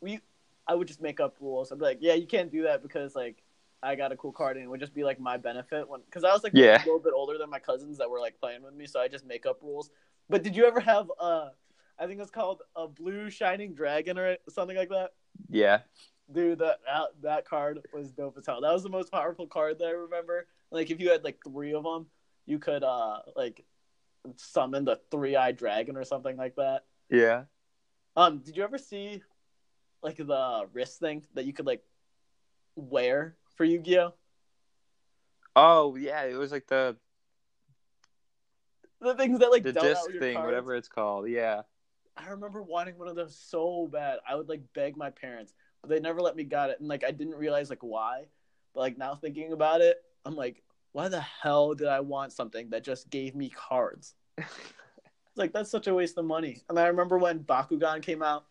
[0.00, 0.20] we
[0.66, 1.70] I would just make up rules.
[1.70, 3.42] I'd be like, yeah, you can't do that because like
[3.82, 6.24] I got a cool card and it would just be like my benefit when because
[6.24, 6.82] I was like Yeah.
[6.82, 9.08] a little bit older than my cousins that were like playing with me, so I
[9.08, 9.90] just make up rules.
[10.28, 11.50] But did you ever have uh
[11.98, 15.10] I think it's called a blue shining dragon or something like that?
[15.48, 15.80] Yeah,
[16.32, 18.60] Dude, that that, that card was dope as hell.
[18.60, 20.46] That was the most powerful card that I remember.
[20.70, 22.06] Like if you had like three of them,
[22.46, 23.64] you could uh like
[24.36, 26.84] summon the three eyed dragon or something like that.
[27.10, 27.44] yeah.
[28.16, 29.22] Um, did you ever see
[30.02, 31.82] like the wrist thing that you could like
[32.74, 34.14] wear for Yu-Gi-Oh?
[35.54, 36.96] Oh yeah, it was like the
[39.00, 40.46] The things that like the disc thing, cards?
[40.46, 41.28] whatever it's called.
[41.28, 41.62] Yeah.
[42.16, 44.18] I remember wanting one of those so bad.
[44.28, 45.52] I would like beg my parents,
[45.82, 48.26] but they never let me got it, and like I didn't realize like why.
[48.74, 52.70] But like now thinking about it, I'm like, why the hell did I want something
[52.70, 54.14] that just gave me cards?
[54.38, 54.46] It's
[55.36, 56.62] like that's such a waste of money.
[56.68, 58.46] And I remember when Bakugan came out,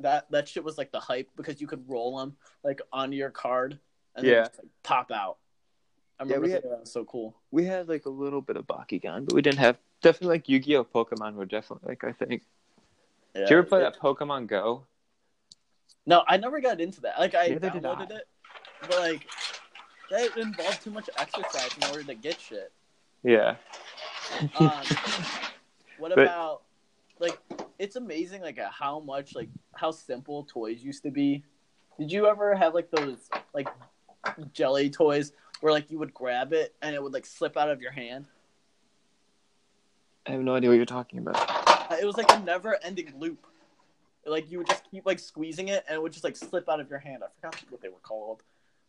[0.00, 3.30] that that shit was like the hype because you could roll them like on your
[3.30, 3.78] card
[4.16, 4.34] and Yeah.
[4.34, 5.38] then just, like, pop out.
[6.18, 7.36] I Yeah, remember we had- that was so cool.
[7.50, 10.84] we had like a little bit of Bakugan, but we didn't have definitely like Yu-Gi-Oh,
[10.84, 12.42] Pokemon were definitely like I think.
[13.36, 14.84] Did you ever play that Pokemon Go?
[16.06, 17.18] No, I never got into that.
[17.18, 18.16] Like I Neither did downloaded I.
[18.16, 18.28] it,
[18.82, 19.26] but like
[20.10, 22.72] that involved too much exercise in order to get shit.
[23.22, 23.56] Yeah.
[24.58, 24.70] Um,
[25.98, 26.62] what But- about
[27.18, 27.38] like?
[27.78, 31.44] It's amazing like how much like how simple toys used to be.
[31.98, 33.68] Did you ever have like those like
[34.52, 37.82] jelly toys where like you would grab it and it would like slip out of
[37.82, 38.26] your hand?
[40.26, 41.36] I have no idea what you're talking about.
[42.00, 43.46] It was like a never-ending loop.
[44.24, 46.80] Like you would just keep like squeezing it, and it would just like slip out
[46.80, 47.22] of your hand.
[47.22, 48.42] I forgot what they were called,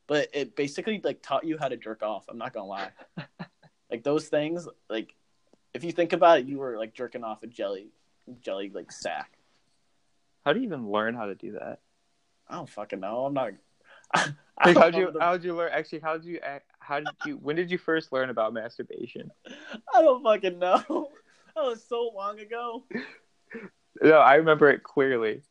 [0.08, 2.26] but it basically like taught you how to jerk off.
[2.28, 2.90] I'm not gonna lie.
[3.92, 5.14] like those things, like
[5.76, 7.90] if you think about it, you were like jerking off a jelly,
[8.42, 9.38] jelly like sack.
[10.44, 11.82] How do you even learn how to do that?
[12.50, 13.26] I don't fucking know.
[13.26, 13.52] I'm not.
[14.16, 14.34] I
[14.66, 15.70] Like, how'd you the- how'd you learn?
[15.72, 17.36] Actually, how'd you act, how did you?
[17.38, 19.30] When did you first learn about masturbation?
[19.94, 21.12] I don't fucking know.
[21.62, 22.84] That was so long ago.
[24.02, 25.42] No, I remember it clearly.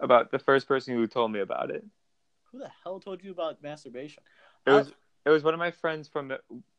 [0.00, 1.84] About the first person who told me about it.
[2.52, 4.22] Who the hell told you about masturbation?
[4.66, 4.92] It was
[5.24, 6.32] it was one of my friends from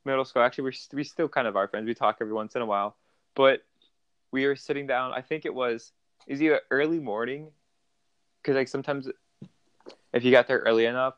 [0.05, 0.41] middle school.
[0.43, 1.85] Actually, we we still kind of are friends.
[1.87, 2.95] We talk every once in a while,
[3.35, 3.63] but
[4.31, 5.13] we were sitting down.
[5.13, 5.93] I think it was
[6.27, 7.51] is either early morning,
[8.41, 9.09] because like sometimes
[10.13, 11.15] if you got there early enough,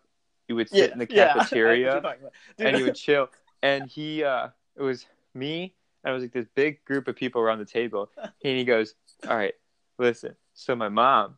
[0.47, 2.33] you would sit Yeah, in the yeah, I know what cafeteria you're talking about.
[2.57, 3.29] Dude, and you would chill.
[3.63, 5.73] And he, uh, it was me,
[6.03, 8.09] and it was like this big group of people around the table.
[8.17, 8.95] And he goes,
[9.27, 9.53] All right,
[9.97, 10.35] listen.
[10.53, 11.37] So my mom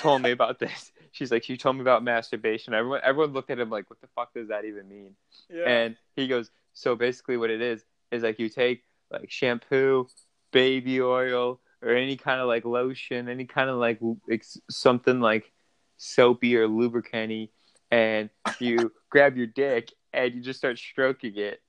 [0.00, 0.92] told me about this.
[1.12, 2.74] She's like, She told me about masturbation.
[2.74, 5.14] Everyone, everyone looked at him like, What the fuck does that even mean?
[5.48, 5.64] yeah.
[5.68, 10.06] And he goes, So basically, what it is, is like you take like shampoo,
[10.52, 15.52] baby oil, or any kind of like lotion, any kind of like, like something like
[15.96, 17.50] soapy or lubricanty,
[17.90, 21.60] and you grab your dick and you just start stroking it,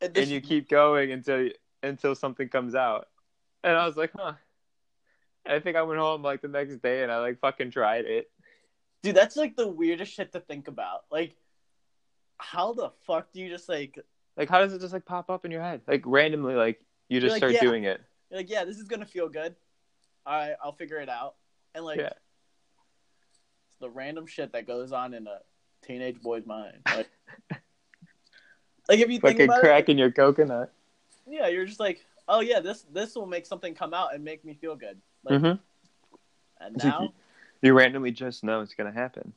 [0.00, 1.48] And this- and you keep going until
[1.82, 3.08] until something comes out.
[3.64, 4.34] And I was like, huh.
[5.44, 8.04] And I think I went home like the next day and I like fucking tried
[8.04, 8.30] it.
[9.02, 11.04] dude, that's like the weirdest shit to think about.
[11.10, 11.36] Like,
[12.38, 13.98] how the fuck do you just like,
[14.36, 15.82] Like, how does it just like pop up in your head?
[15.86, 17.60] Like randomly, like you just like, start yeah.
[17.60, 18.00] doing it.
[18.30, 19.54] you're like, yeah, this is gonna feel good.
[20.26, 21.36] All right, I'll figure it out.
[21.74, 22.10] And like, Yeah.
[23.68, 25.38] it's the random shit that goes on in a
[25.82, 26.78] teenage boy's mind.
[26.86, 27.08] Like,
[28.88, 30.72] like if you think about crack it, in your coconut.
[31.26, 34.44] yeah, you're just like, oh yeah, this this will make something come out and make
[34.44, 35.00] me feel good.
[35.24, 35.58] Like, Mhm.
[36.60, 37.12] and now,
[37.60, 39.32] You randomly just know it's gonna happen.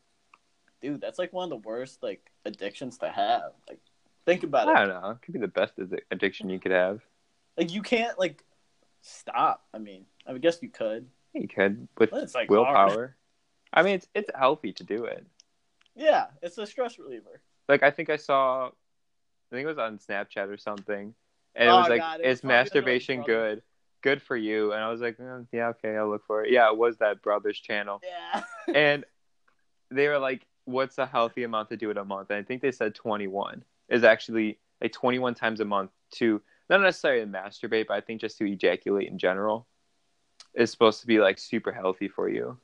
[0.82, 3.54] dude, that's like one of the worst like addictions to have.
[3.68, 3.80] Like,
[4.26, 4.76] think about I it.
[4.76, 5.10] I don't know.
[5.12, 5.74] It could be the best
[6.12, 7.02] addiction you could have.
[7.58, 8.44] Like, you can't like
[9.02, 9.66] stop.
[9.74, 11.08] I mean, I guess you could.
[11.34, 13.16] You could with But it's like willpower.
[13.74, 15.26] I mean, it's it's healthy to do it.
[15.96, 17.42] Yeah, it's a stress reliever.
[17.70, 18.72] Like I think I saw,
[19.52, 21.14] I think it was on Snapchat or something,
[21.56, 23.62] and it Oh, was like, God, it was "Is probably masturbation good?
[24.02, 26.70] Good for you?" And I was like, "Eh, "Yeah, okay, I'll look for it." Yeah,
[26.72, 28.44] it was that Brothers channel, Yeah.
[28.76, 29.06] and
[29.90, 32.62] they were like, "What's a healthy amount to do it a month?" And I think
[32.62, 37.22] they said twenty one is actually like twenty one times a month to not necessarily
[37.26, 39.68] to masturbate, but I think just to ejaculate in general
[40.54, 42.58] is supposed to be like super healthy for you.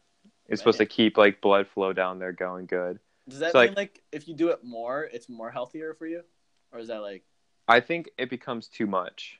[0.47, 2.99] It's supposed to keep like blood flow down there going good.
[3.27, 6.07] Does that So, mean like- like if you do it more, it's more healthier for
[6.07, 6.23] you,
[6.71, 7.23] or is that like
[7.67, 9.39] I think it becomes too much.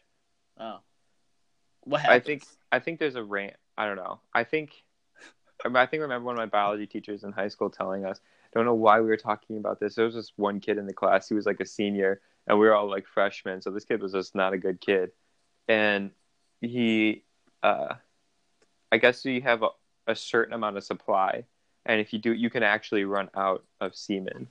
[0.59, 0.79] oh,
[1.83, 3.55] what I think I think there's a rant.
[3.77, 4.19] I don't know.
[4.33, 4.83] I think
[5.63, 8.19] I think I remember one of my biology teachers in high school telling us.
[8.45, 9.95] I Don't know why we were talking about this.
[9.95, 11.27] There was this one kid in the class.
[11.27, 13.61] He was like a senior, and we were all like freshmen.
[13.61, 15.11] So this kid was just not a good kid,
[15.67, 16.11] and
[16.61, 17.23] he,
[17.61, 17.95] uh,
[18.91, 19.69] I guess you have a,
[20.07, 21.43] a certain amount of supply,
[21.85, 24.47] and if you do, you can actually run out of semen.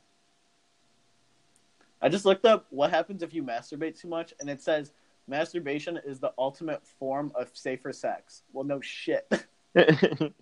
[2.03, 4.92] I just looked up what happens if you masturbate too much, and it says
[5.26, 8.42] masturbation is the ultimate form of safer sex.
[8.53, 9.30] Well, no shit.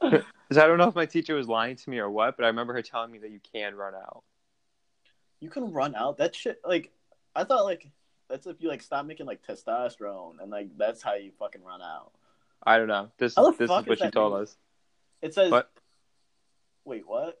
[0.00, 2.48] Because I don't know if my teacher was lying to me or what, but I
[2.48, 4.24] remember her telling me that you can run out.
[5.40, 6.60] you can run out that shit.
[6.66, 6.90] Like
[7.36, 7.88] I thought, like
[8.28, 11.82] that's if you like stop making like testosterone, and like that's how you fucking run
[11.82, 12.12] out.
[12.64, 13.10] I don't know.
[13.18, 14.42] This is this is what she told mean?
[14.42, 14.56] us.
[15.20, 15.70] It says, What?
[16.84, 17.40] wait, what?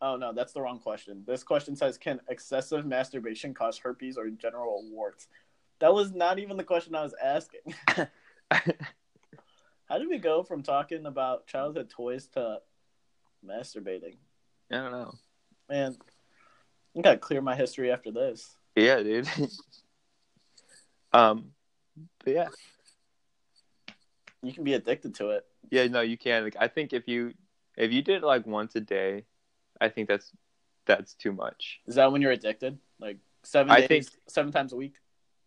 [0.00, 1.24] Oh no, that's the wrong question.
[1.26, 5.26] This question says, can excessive masturbation cause herpes or genital warts?
[5.80, 7.74] That was not even the question I was asking.
[8.50, 12.60] How did we go from talking about childhood toys to
[13.46, 14.16] masturbating?
[14.70, 15.14] I don't know.
[15.68, 15.96] Man,
[16.96, 18.56] I gotta clear my history after this.
[18.76, 19.28] Yeah, dude.
[21.12, 21.52] um,
[22.24, 22.48] but yeah,
[24.42, 25.44] You can be addicted to it.
[25.70, 26.44] yeah, no, you can.
[26.44, 27.32] Like, I think if you
[27.76, 29.24] if you did it like once a day,
[29.80, 30.32] I think that's
[30.86, 31.80] that's too much.
[31.86, 32.78] Is that when you're addicted?
[33.00, 34.96] Like seven I think- seven times a week?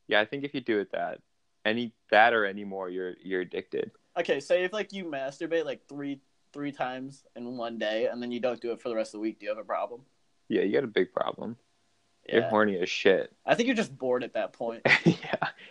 [0.08, 1.20] Yeah, I think if you do it that
[1.66, 3.92] any that or any more, you're you're addicted.
[4.20, 6.22] Okay, say if like you masturbate like three
[6.54, 9.20] three times in one day, and then you don't do it for the rest of
[9.20, 9.40] the week.
[9.40, 10.02] Do you have a problem?
[10.50, 11.58] Yeah, you got a big problem.
[12.32, 13.34] You're horny as shit.
[13.46, 14.82] I think you're just bored at that point.
[15.06, 15.16] yeah,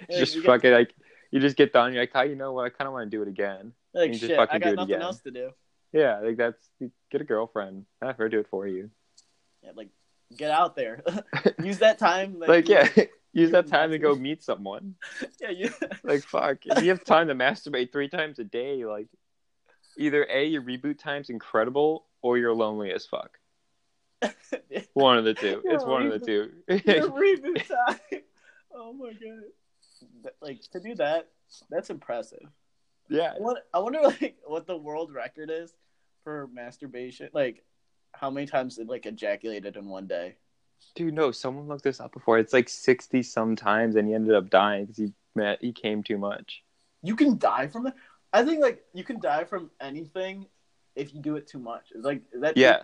[0.08, 0.94] Yeah, just get- fucking like
[1.30, 1.92] you just get done.
[1.92, 2.66] You're like, oh, you know what?
[2.66, 3.72] I kind of want to do it again.
[3.94, 5.50] Like shit, I got nothing else to do.
[5.92, 6.70] Yeah, like that's
[7.10, 7.86] get a girlfriend.
[8.00, 8.90] Have her do it for you.
[9.62, 9.88] Yeah, like
[10.36, 11.02] get out there,
[11.62, 12.38] use that time.
[12.40, 12.88] that like yeah,
[13.32, 14.94] use that time to go meet someone.
[15.40, 15.70] yeah, you.
[16.02, 19.08] Like fuck, if you have time to masturbate three times a day, like
[19.98, 23.38] either a your reboot time's incredible or you're lonely as fuck.
[24.92, 25.62] One of the two.
[25.64, 26.50] Your It's one of the two.
[26.68, 28.20] Reboot time.
[28.72, 30.32] Oh my god!
[30.40, 31.28] Like to do that,
[31.68, 32.46] that's impressive.
[33.10, 35.72] Yeah, I wonder, I wonder like what the world record is
[36.24, 37.28] for masturbation.
[37.32, 37.64] Like
[38.12, 40.36] how many times it like ejaculated in one day?
[40.94, 42.38] Dude, no, someone looked this up before.
[42.38, 46.18] It's like sixty sometimes, and he ended up dying because he met he came too
[46.18, 46.62] much.
[47.02, 47.94] You can die from it.
[48.32, 50.46] I think like you can die from anything
[50.96, 51.88] if you do it too much.
[51.94, 52.82] It's like that Yeah,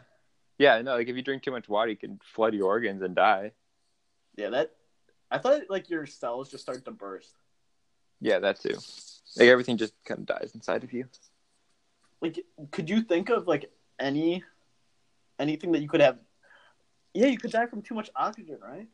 [0.59, 3.15] yeah, no, like if you drink too much water, you can flood your organs and
[3.15, 3.53] die.
[4.37, 4.73] yeah that.
[5.31, 7.33] I thought like your cells just start to burst.
[8.21, 8.77] Yeah, that too.
[9.37, 11.07] Like everything just kind of dies inside of you.
[12.23, 13.71] Like, could you think of like
[14.01, 14.43] any
[15.39, 16.19] anything that you could have?
[17.13, 18.89] Yeah, you could die from too much oxygen, right?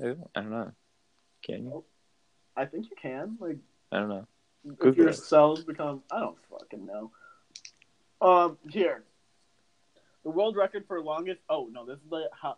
[0.00, 0.72] I don't know.
[1.42, 1.84] Can you?
[2.56, 3.36] I think you can.
[3.40, 3.56] Like,
[3.90, 4.26] I don't know.
[4.64, 5.16] if Google your it.
[5.16, 7.10] cells become, I don't fucking know.
[8.20, 9.04] Um, here,
[10.24, 11.40] the world record for longest.
[11.48, 12.56] Oh no, this is the how.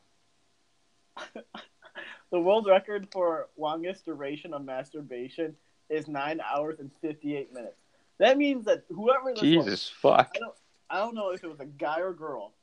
[2.30, 5.56] the world record for longest duration of masturbation
[5.90, 7.82] is nine hours and fifty-eight minutes.
[8.18, 10.30] That means that whoever this was, Jesus fuck.
[10.36, 10.54] I don't,
[10.88, 12.54] I don't know if it was a guy or girl,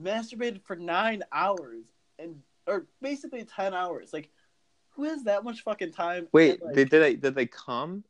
[0.00, 1.84] masturbated for nine hours
[2.18, 4.12] and or basically ten hours.
[4.12, 4.30] Like,
[4.90, 6.28] who has that much fucking time?
[6.32, 8.04] Wait, and, like, did, they did they come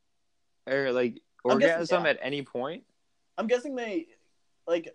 [0.69, 2.11] or like I'm guessing, orgasm yeah.
[2.11, 2.85] at any point,
[3.39, 4.07] I'm guessing they
[4.67, 4.95] like.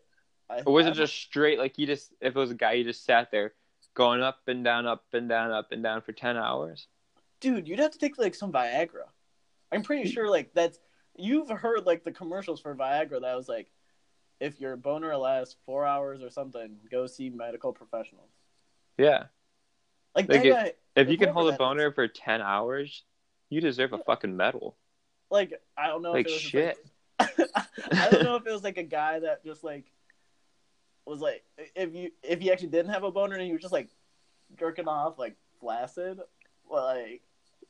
[0.52, 2.74] I, or was I it just straight like you just if it was a guy
[2.74, 3.54] you just sat there
[3.94, 6.88] going up and down, up and down, up and down for ten hours?
[7.40, 7.68] Dude?
[7.68, 9.08] You'd have to take like some Viagra.
[9.72, 10.80] I'm pretty sure like that's
[11.16, 13.72] you've heard like the commercials for Viagra that was like,
[14.40, 18.30] if your boner lasts four hours or something, go see medical professionals.
[18.98, 19.26] Yeah,
[20.16, 21.58] Like, Like it- guy, if you can hold a that is.
[21.60, 23.04] boner for ten hours,
[23.50, 24.76] you deserve a fucking medal.
[25.30, 26.78] like I don't know Like if it was shit.
[27.20, 27.40] Like,
[27.94, 29.86] I don't know if it was like a guy that just like
[31.06, 31.44] was like
[31.76, 33.90] if you if he actually didn't have a boner and he was just like
[34.58, 36.20] jerking off like flaccid,
[36.70, 37.22] like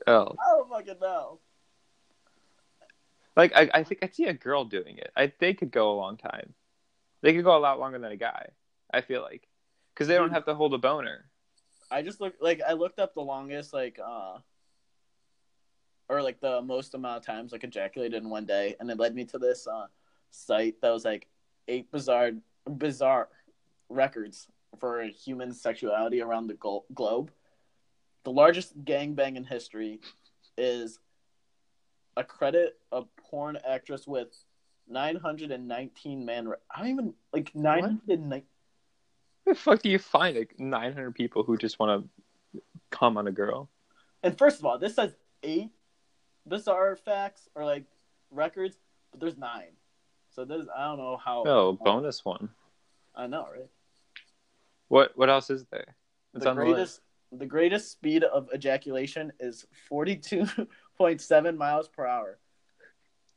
[0.08, 1.40] Oh, I don't fucking know.
[3.36, 5.12] like I, I think I see a girl doing it.
[5.16, 6.54] I they could go a long time.
[7.22, 8.50] They could go a lot longer than a guy.
[8.94, 9.48] I feel like
[9.94, 11.26] because they don't have to hold a boner.
[11.92, 14.38] I just looked like I looked up the longest like uh
[16.08, 19.16] or like the most amount of times like ejaculated in one day, and it led
[19.16, 19.88] me to this uh
[20.32, 21.28] site that was like
[21.68, 22.32] eight bizarre
[22.68, 23.30] bizarre
[23.90, 24.48] records
[24.80, 27.32] for human sexuality around the glo- globe.
[28.30, 30.02] The largest gangbang in history
[30.56, 31.00] is
[32.16, 34.28] a credit a porn actress with
[34.88, 36.48] 919 man.
[36.48, 38.44] Re- I don't even like 919.
[39.46, 42.08] Where the fuck do you find like nine hundred people who just want
[42.54, 42.62] to
[42.92, 43.68] come on a girl?
[44.22, 45.72] And first of all, this says eight
[46.48, 47.86] bizarre facts or like
[48.30, 48.78] records,
[49.10, 49.72] but there's nine.
[50.30, 51.46] So there's I don't know how.
[51.48, 52.50] Oh, bonus one.
[53.16, 53.70] I know, right?
[54.88, 55.96] What what else is there?
[56.36, 56.76] It's the on the list.
[56.76, 57.02] greatest
[57.32, 62.40] the greatest speed of ejaculation is 42.7 miles per hour,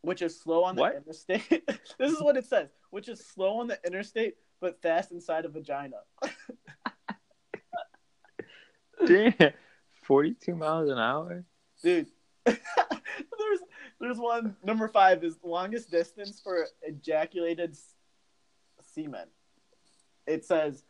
[0.00, 0.96] which is slow on the What?
[0.96, 1.48] interstate.
[1.98, 5.48] this is what it says, which is slow on the interstate but fast inside a
[5.48, 5.96] vagina.
[9.06, 9.34] Damn,
[10.04, 11.44] forty-two miles an hour.
[11.82, 12.06] Dude,
[12.46, 12.58] there's
[14.00, 17.76] there's one number five is longest distance for ejaculated
[18.94, 19.26] semen.
[20.26, 20.84] It says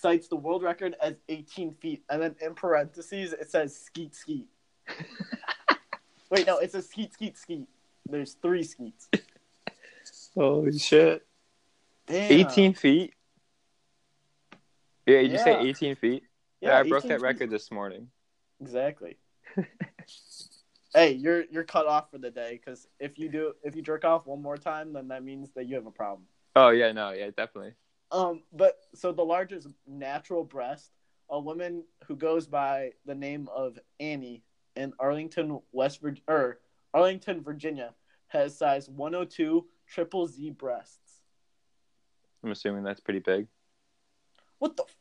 [0.00, 4.46] cites the world record as 18 feet, and then in parentheses it says skeet skeet.
[6.30, 7.68] Wait, no, it says skeet skeet skeet.
[8.08, 9.08] There's three skeets.
[10.34, 11.26] Holy shit!
[12.06, 12.32] Damn.
[12.32, 13.14] Eighteen feet.
[15.06, 16.24] Yeah, did you say eighteen feet?
[16.60, 17.22] Yeah, Yeah, I broke 18 that feet.
[17.24, 18.08] record this morning.
[18.60, 19.16] Exactly.
[20.94, 24.04] hey, you're you're cut off for the day because if you do if you jerk
[24.04, 26.26] off one more time, then that means that you have a problem.
[26.56, 27.72] Oh yeah, no, yeah, definitely.
[28.12, 30.90] Um, but so the largest natural breast,
[31.28, 34.42] a woman who goes by the name of Annie
[34.76, 36.60] in Arlington, West Virginia, or
[36.92, 37.94] Arlington, Virginia,
[38.28, 41.20] has size 102 triple Z breasts.
[42.42, 43.46] I'm assuming that's pretty big.
[44.58, 44.84] What the?
[44.84, 44.96] f-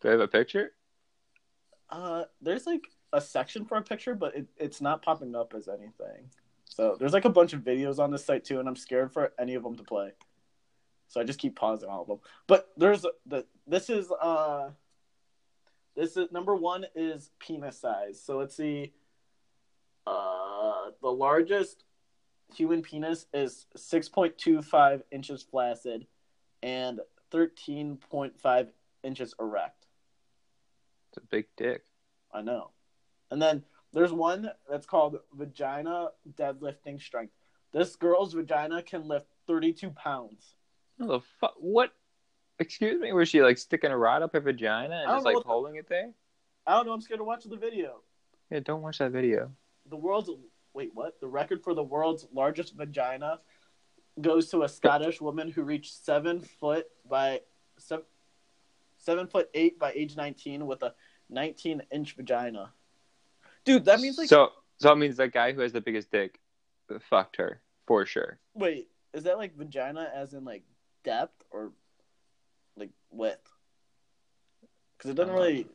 [0.00, 0.72] Do I have a picture?
[1.90, 5.68] Uh, there's like a section for a picture, but it, it's not popping up as
[5.68, 6.30] anything.
[6.68, 9.32] So there's like a bunch of videos on this site too, and I'm scared for
[9.38, 10.12] any of them to play.
[11.08, 12.20] So I just keep pausing all of them.
[12.46, 14.70] But there's the this is uh
[15.94, 18.20] this is number one is penis size.
[18.22, 18.92] So let's see.
[20.06, 21.84] Uh, the largest
[22.54, 26.06] human penis is 6.25 inches flaccid
[26.62, 27.00] and
[27.32, 28.68] 13.5
[29.02, 29.86] inches erect.
[31.08, 31.82] It's a big dick.
[32.32, 32.70] I know.
[33.30, 37.32] And then there's one that's called vagina deadlifting strength.
[37.72, 40.55] This girl's vagina can lift 32 pounds.
[40.98, 41.54] What the fuck?
[41.58, 41.92] What?
[42.58, 43.12] Excuse me?
[43.12, 45.76] Was she like sticking a rod up her vagina and just like what the- holding
[45.76, 46.10] it there?
[46.66, 46.92] I don't know.
[46.92, 48.00] I'm scared to watch the video.
[48.50, 49.52] Yeah, don't watch that video.
[49.88, 50.30] The world's
[50.72, 51.20] wait, what?
[51.20, 53.40] The record for the world's largest vagina
[54.20, 57.40] goes to a Scottish woman who reached seven foot by
[57.78, 58.04] seven,
[58.98, 60.94] seven foot eight by age nineteen with a
[61.28, 62.72] nineteen inch vagina.
[63.64, 66.40] Dude, that means like so so it means that guy who has the biggest dick
[67.00, 68.38] fucked her for sure.
[68.54, 70.62] wait, is that like vagina as in like
[71.06, 71.72] depth or
[72.76, 73.48] like width?
[74.98, 75.66] Because it doesn't really.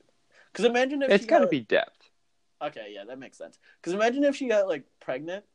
[0.52, 2.10] Because imagine if It's she got to be depth.
[2.62, 3.58] Okay, yeah, that makes sense.
[3.78, 5.46] Because imagine if she got like pregnant,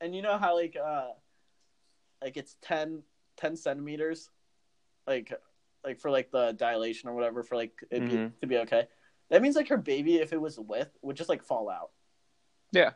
[0.00, 1.10] and you know how like uh,
[2.22, 3.02] like it's 10,
[3.36, 4.30] 10 centimeters,
[5.06, 5.32] like
[5.84, 8.32] like for like the dilation or whatever for like it be, Mhm.
[8.40, 8.88] to be okay.
[9.30, 11.90] That means like her baby, if it was with, would just like fall out.
[12.72, 12.92] Yeah.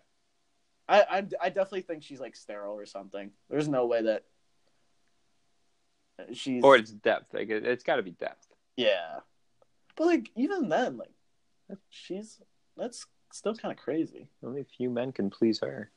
[0.89, 3.31] I I, I definitely think she's like sterile or something.
[3.49, 4.25] There's no way that
[6.33, 7.35] she's Or it's depth.
[7.35, 8.47] Like it, it's got to be depth.
[8.77, 9.21] yeah.
[9.97, 11.11] But like even then, like
[11.91, 12.41] she's
[12.77, 14.29] that's still kind of crazy.
[14.43, 15.91] Only a few men can please her.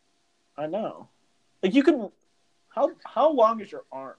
[0.57, 1.07] I know.
[1.63, 2.09] Like you can
[2.70, 4.18] how how long is your arm?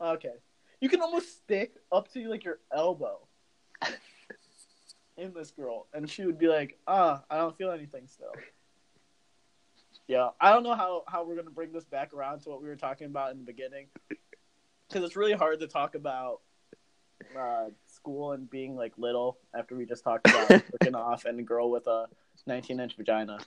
[0.00, 0.32] Okay.
[0.80, 3.18] You can almost stick up to like your elbow
[5.18, 8.32] in this girl and she would be like, "Ah, I don't feel anything still."
[10.06, 12.68] Yeah, I don't know how how we're to bring this back around to what we
[12.68, 13.88] were talking about in the beginning
[14.90, 16.40] cuz it's really hard to talk about
[17.38, 21.42] uh, school and being like little after we just talked about looking off and a
[21.42, 22.06] girl with a
[22.46, 23.38] 19 inch vagina.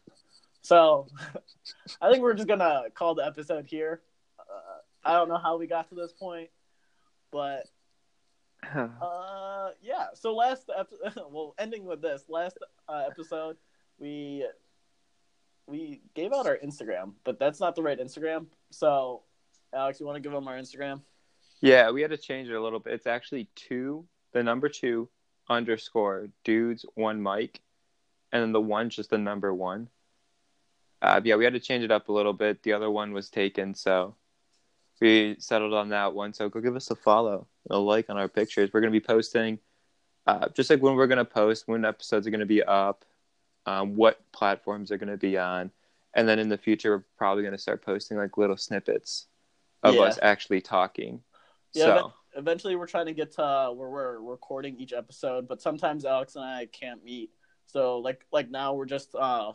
[0.62, 1.08] So
[2.02, 4.02] I think we're just gonna call the episode here.
[4.40, 6.50] Uh, I don't know how we got to this point,
[7.32, 7.68] but
[8.74, 10.08] uh, yeah.
[10.14, 13.58] So last episode, well, ending with this last uh, episode,
[14.00, 14.46] we
[15.68, 18.48] we gave out our Instagram, but that's not the right Instagram.
[18.72, 19.24] So,
[19.74, 21.02] Alex, you want to give them our Instagram?
[21.62, 22.94] Yeah, we had to change it a little bit.
[22.94, 25.10] It's actually two, the number two
[25.50, 27.62] underscore dudes one mic,
[28.32, 29.90] and then the one's just the number one.
[31.02, 32.64] Uh, yeah, we had to change it up a little bit.
[32.64, 34.16] The other one was taken, so
[35.00, 36.34] we settled on that one.
[36.34, 38.70] So go give us a follow, a like on our pictures.
[38.72, 39.60] We're gonna be posting,
[40.28, 43.04] uh, just like when we're gonna post, when episodes are gonna be up,
[43.66, 45.72] um, what platforms are gonna be on,
[46.14, 49.28] and then in the future we're probably gonna start posting like little snippets
[49.84, 50.02] of Yeah.
[50.02, 51.24] us actually talking.
[51.74, 52.14] Yeah, so.
[52.36, 56.44] eventually we're trying to get to where we're recording each episode but sometimes alex and
[56.46, 57.32] i can't meet.
[57.66, 59.54] So like like now we're just uh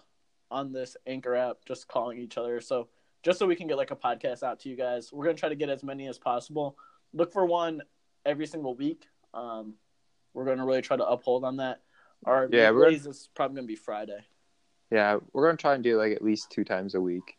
[0.50, 2.60] on this anchor app just calling each other.
[2.60, 2.88] So
[3.22, 5.40] just so we can get like a podcast out to you guys we're going to
[5.40, 6.78] try to get as many as possible.
[7.12, 7.82] Look for one
[8.24, 9.06] every single week.
[9.34, 9.74] Um
[10.32, 11.82] we're going to really try to uphold on that.
[12.24, 14.20] Our Yeah, we're- is probably going to be friday.
[14.90, 17.36] Yeah, we're gonna try and do like at least two times a week.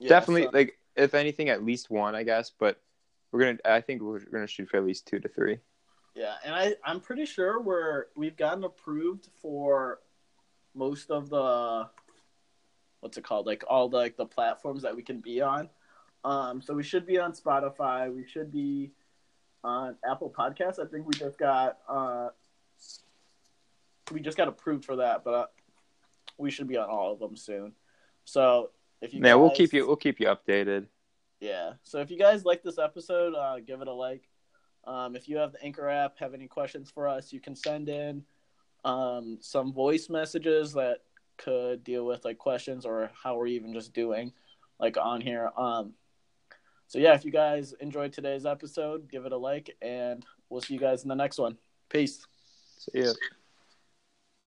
[0.00, 2.50] Yeah, Definitely, so- like if anything, at least one, I guess.
[2.58, 2.80] But
[3.32, 5.58] we're gonna, I think we're gonna shoot for at least two to three.
[6.14, 10.00] Yeah, and I I'm pretty sure we're we've gotten approved for
[10.74, 11.88] most of the
[13.00, 15.68] what's it called like all the like the platforms that we can be on.
[16.24, 18.12] Um, so we should be on Spotify.
[18.12, 18.90] We should be
[19.62, 20.78] on Apple Podcasts.
[20.78, 22.28] I think we just got uh,
[24.12, 25.46] we just got approved for that, but uh,
[26.38, 27.72] we should be on all of them soon.
[28.24, 28.70] So
[29.00, 30.86] if you yeah, we'll keep you, we'll keep you updated.
[31.40, 31.72] Yeah.
[31.82, 34.28] So if you guys like this episode, uh, give it a like.
[34.84, 37.88] Um, if you have the Anchor app, have any questions for us, you can send
[37.88, 38.22] in
[38.84, 40.98] um, some voice messages that
[41.38, 44.32] could deal with like questions or how we're even just doing
[44.78, 45.50] like on here.
[45.56, 45.94] Um,
[46.86, 50.74] so yeah, if you guys enjoyed today's episode, give it a like, and we'll see
[50.74, 51.56] you guys in the next one.
[51.88, 52.26] Peace.
[52.78, 53.12] See yeah.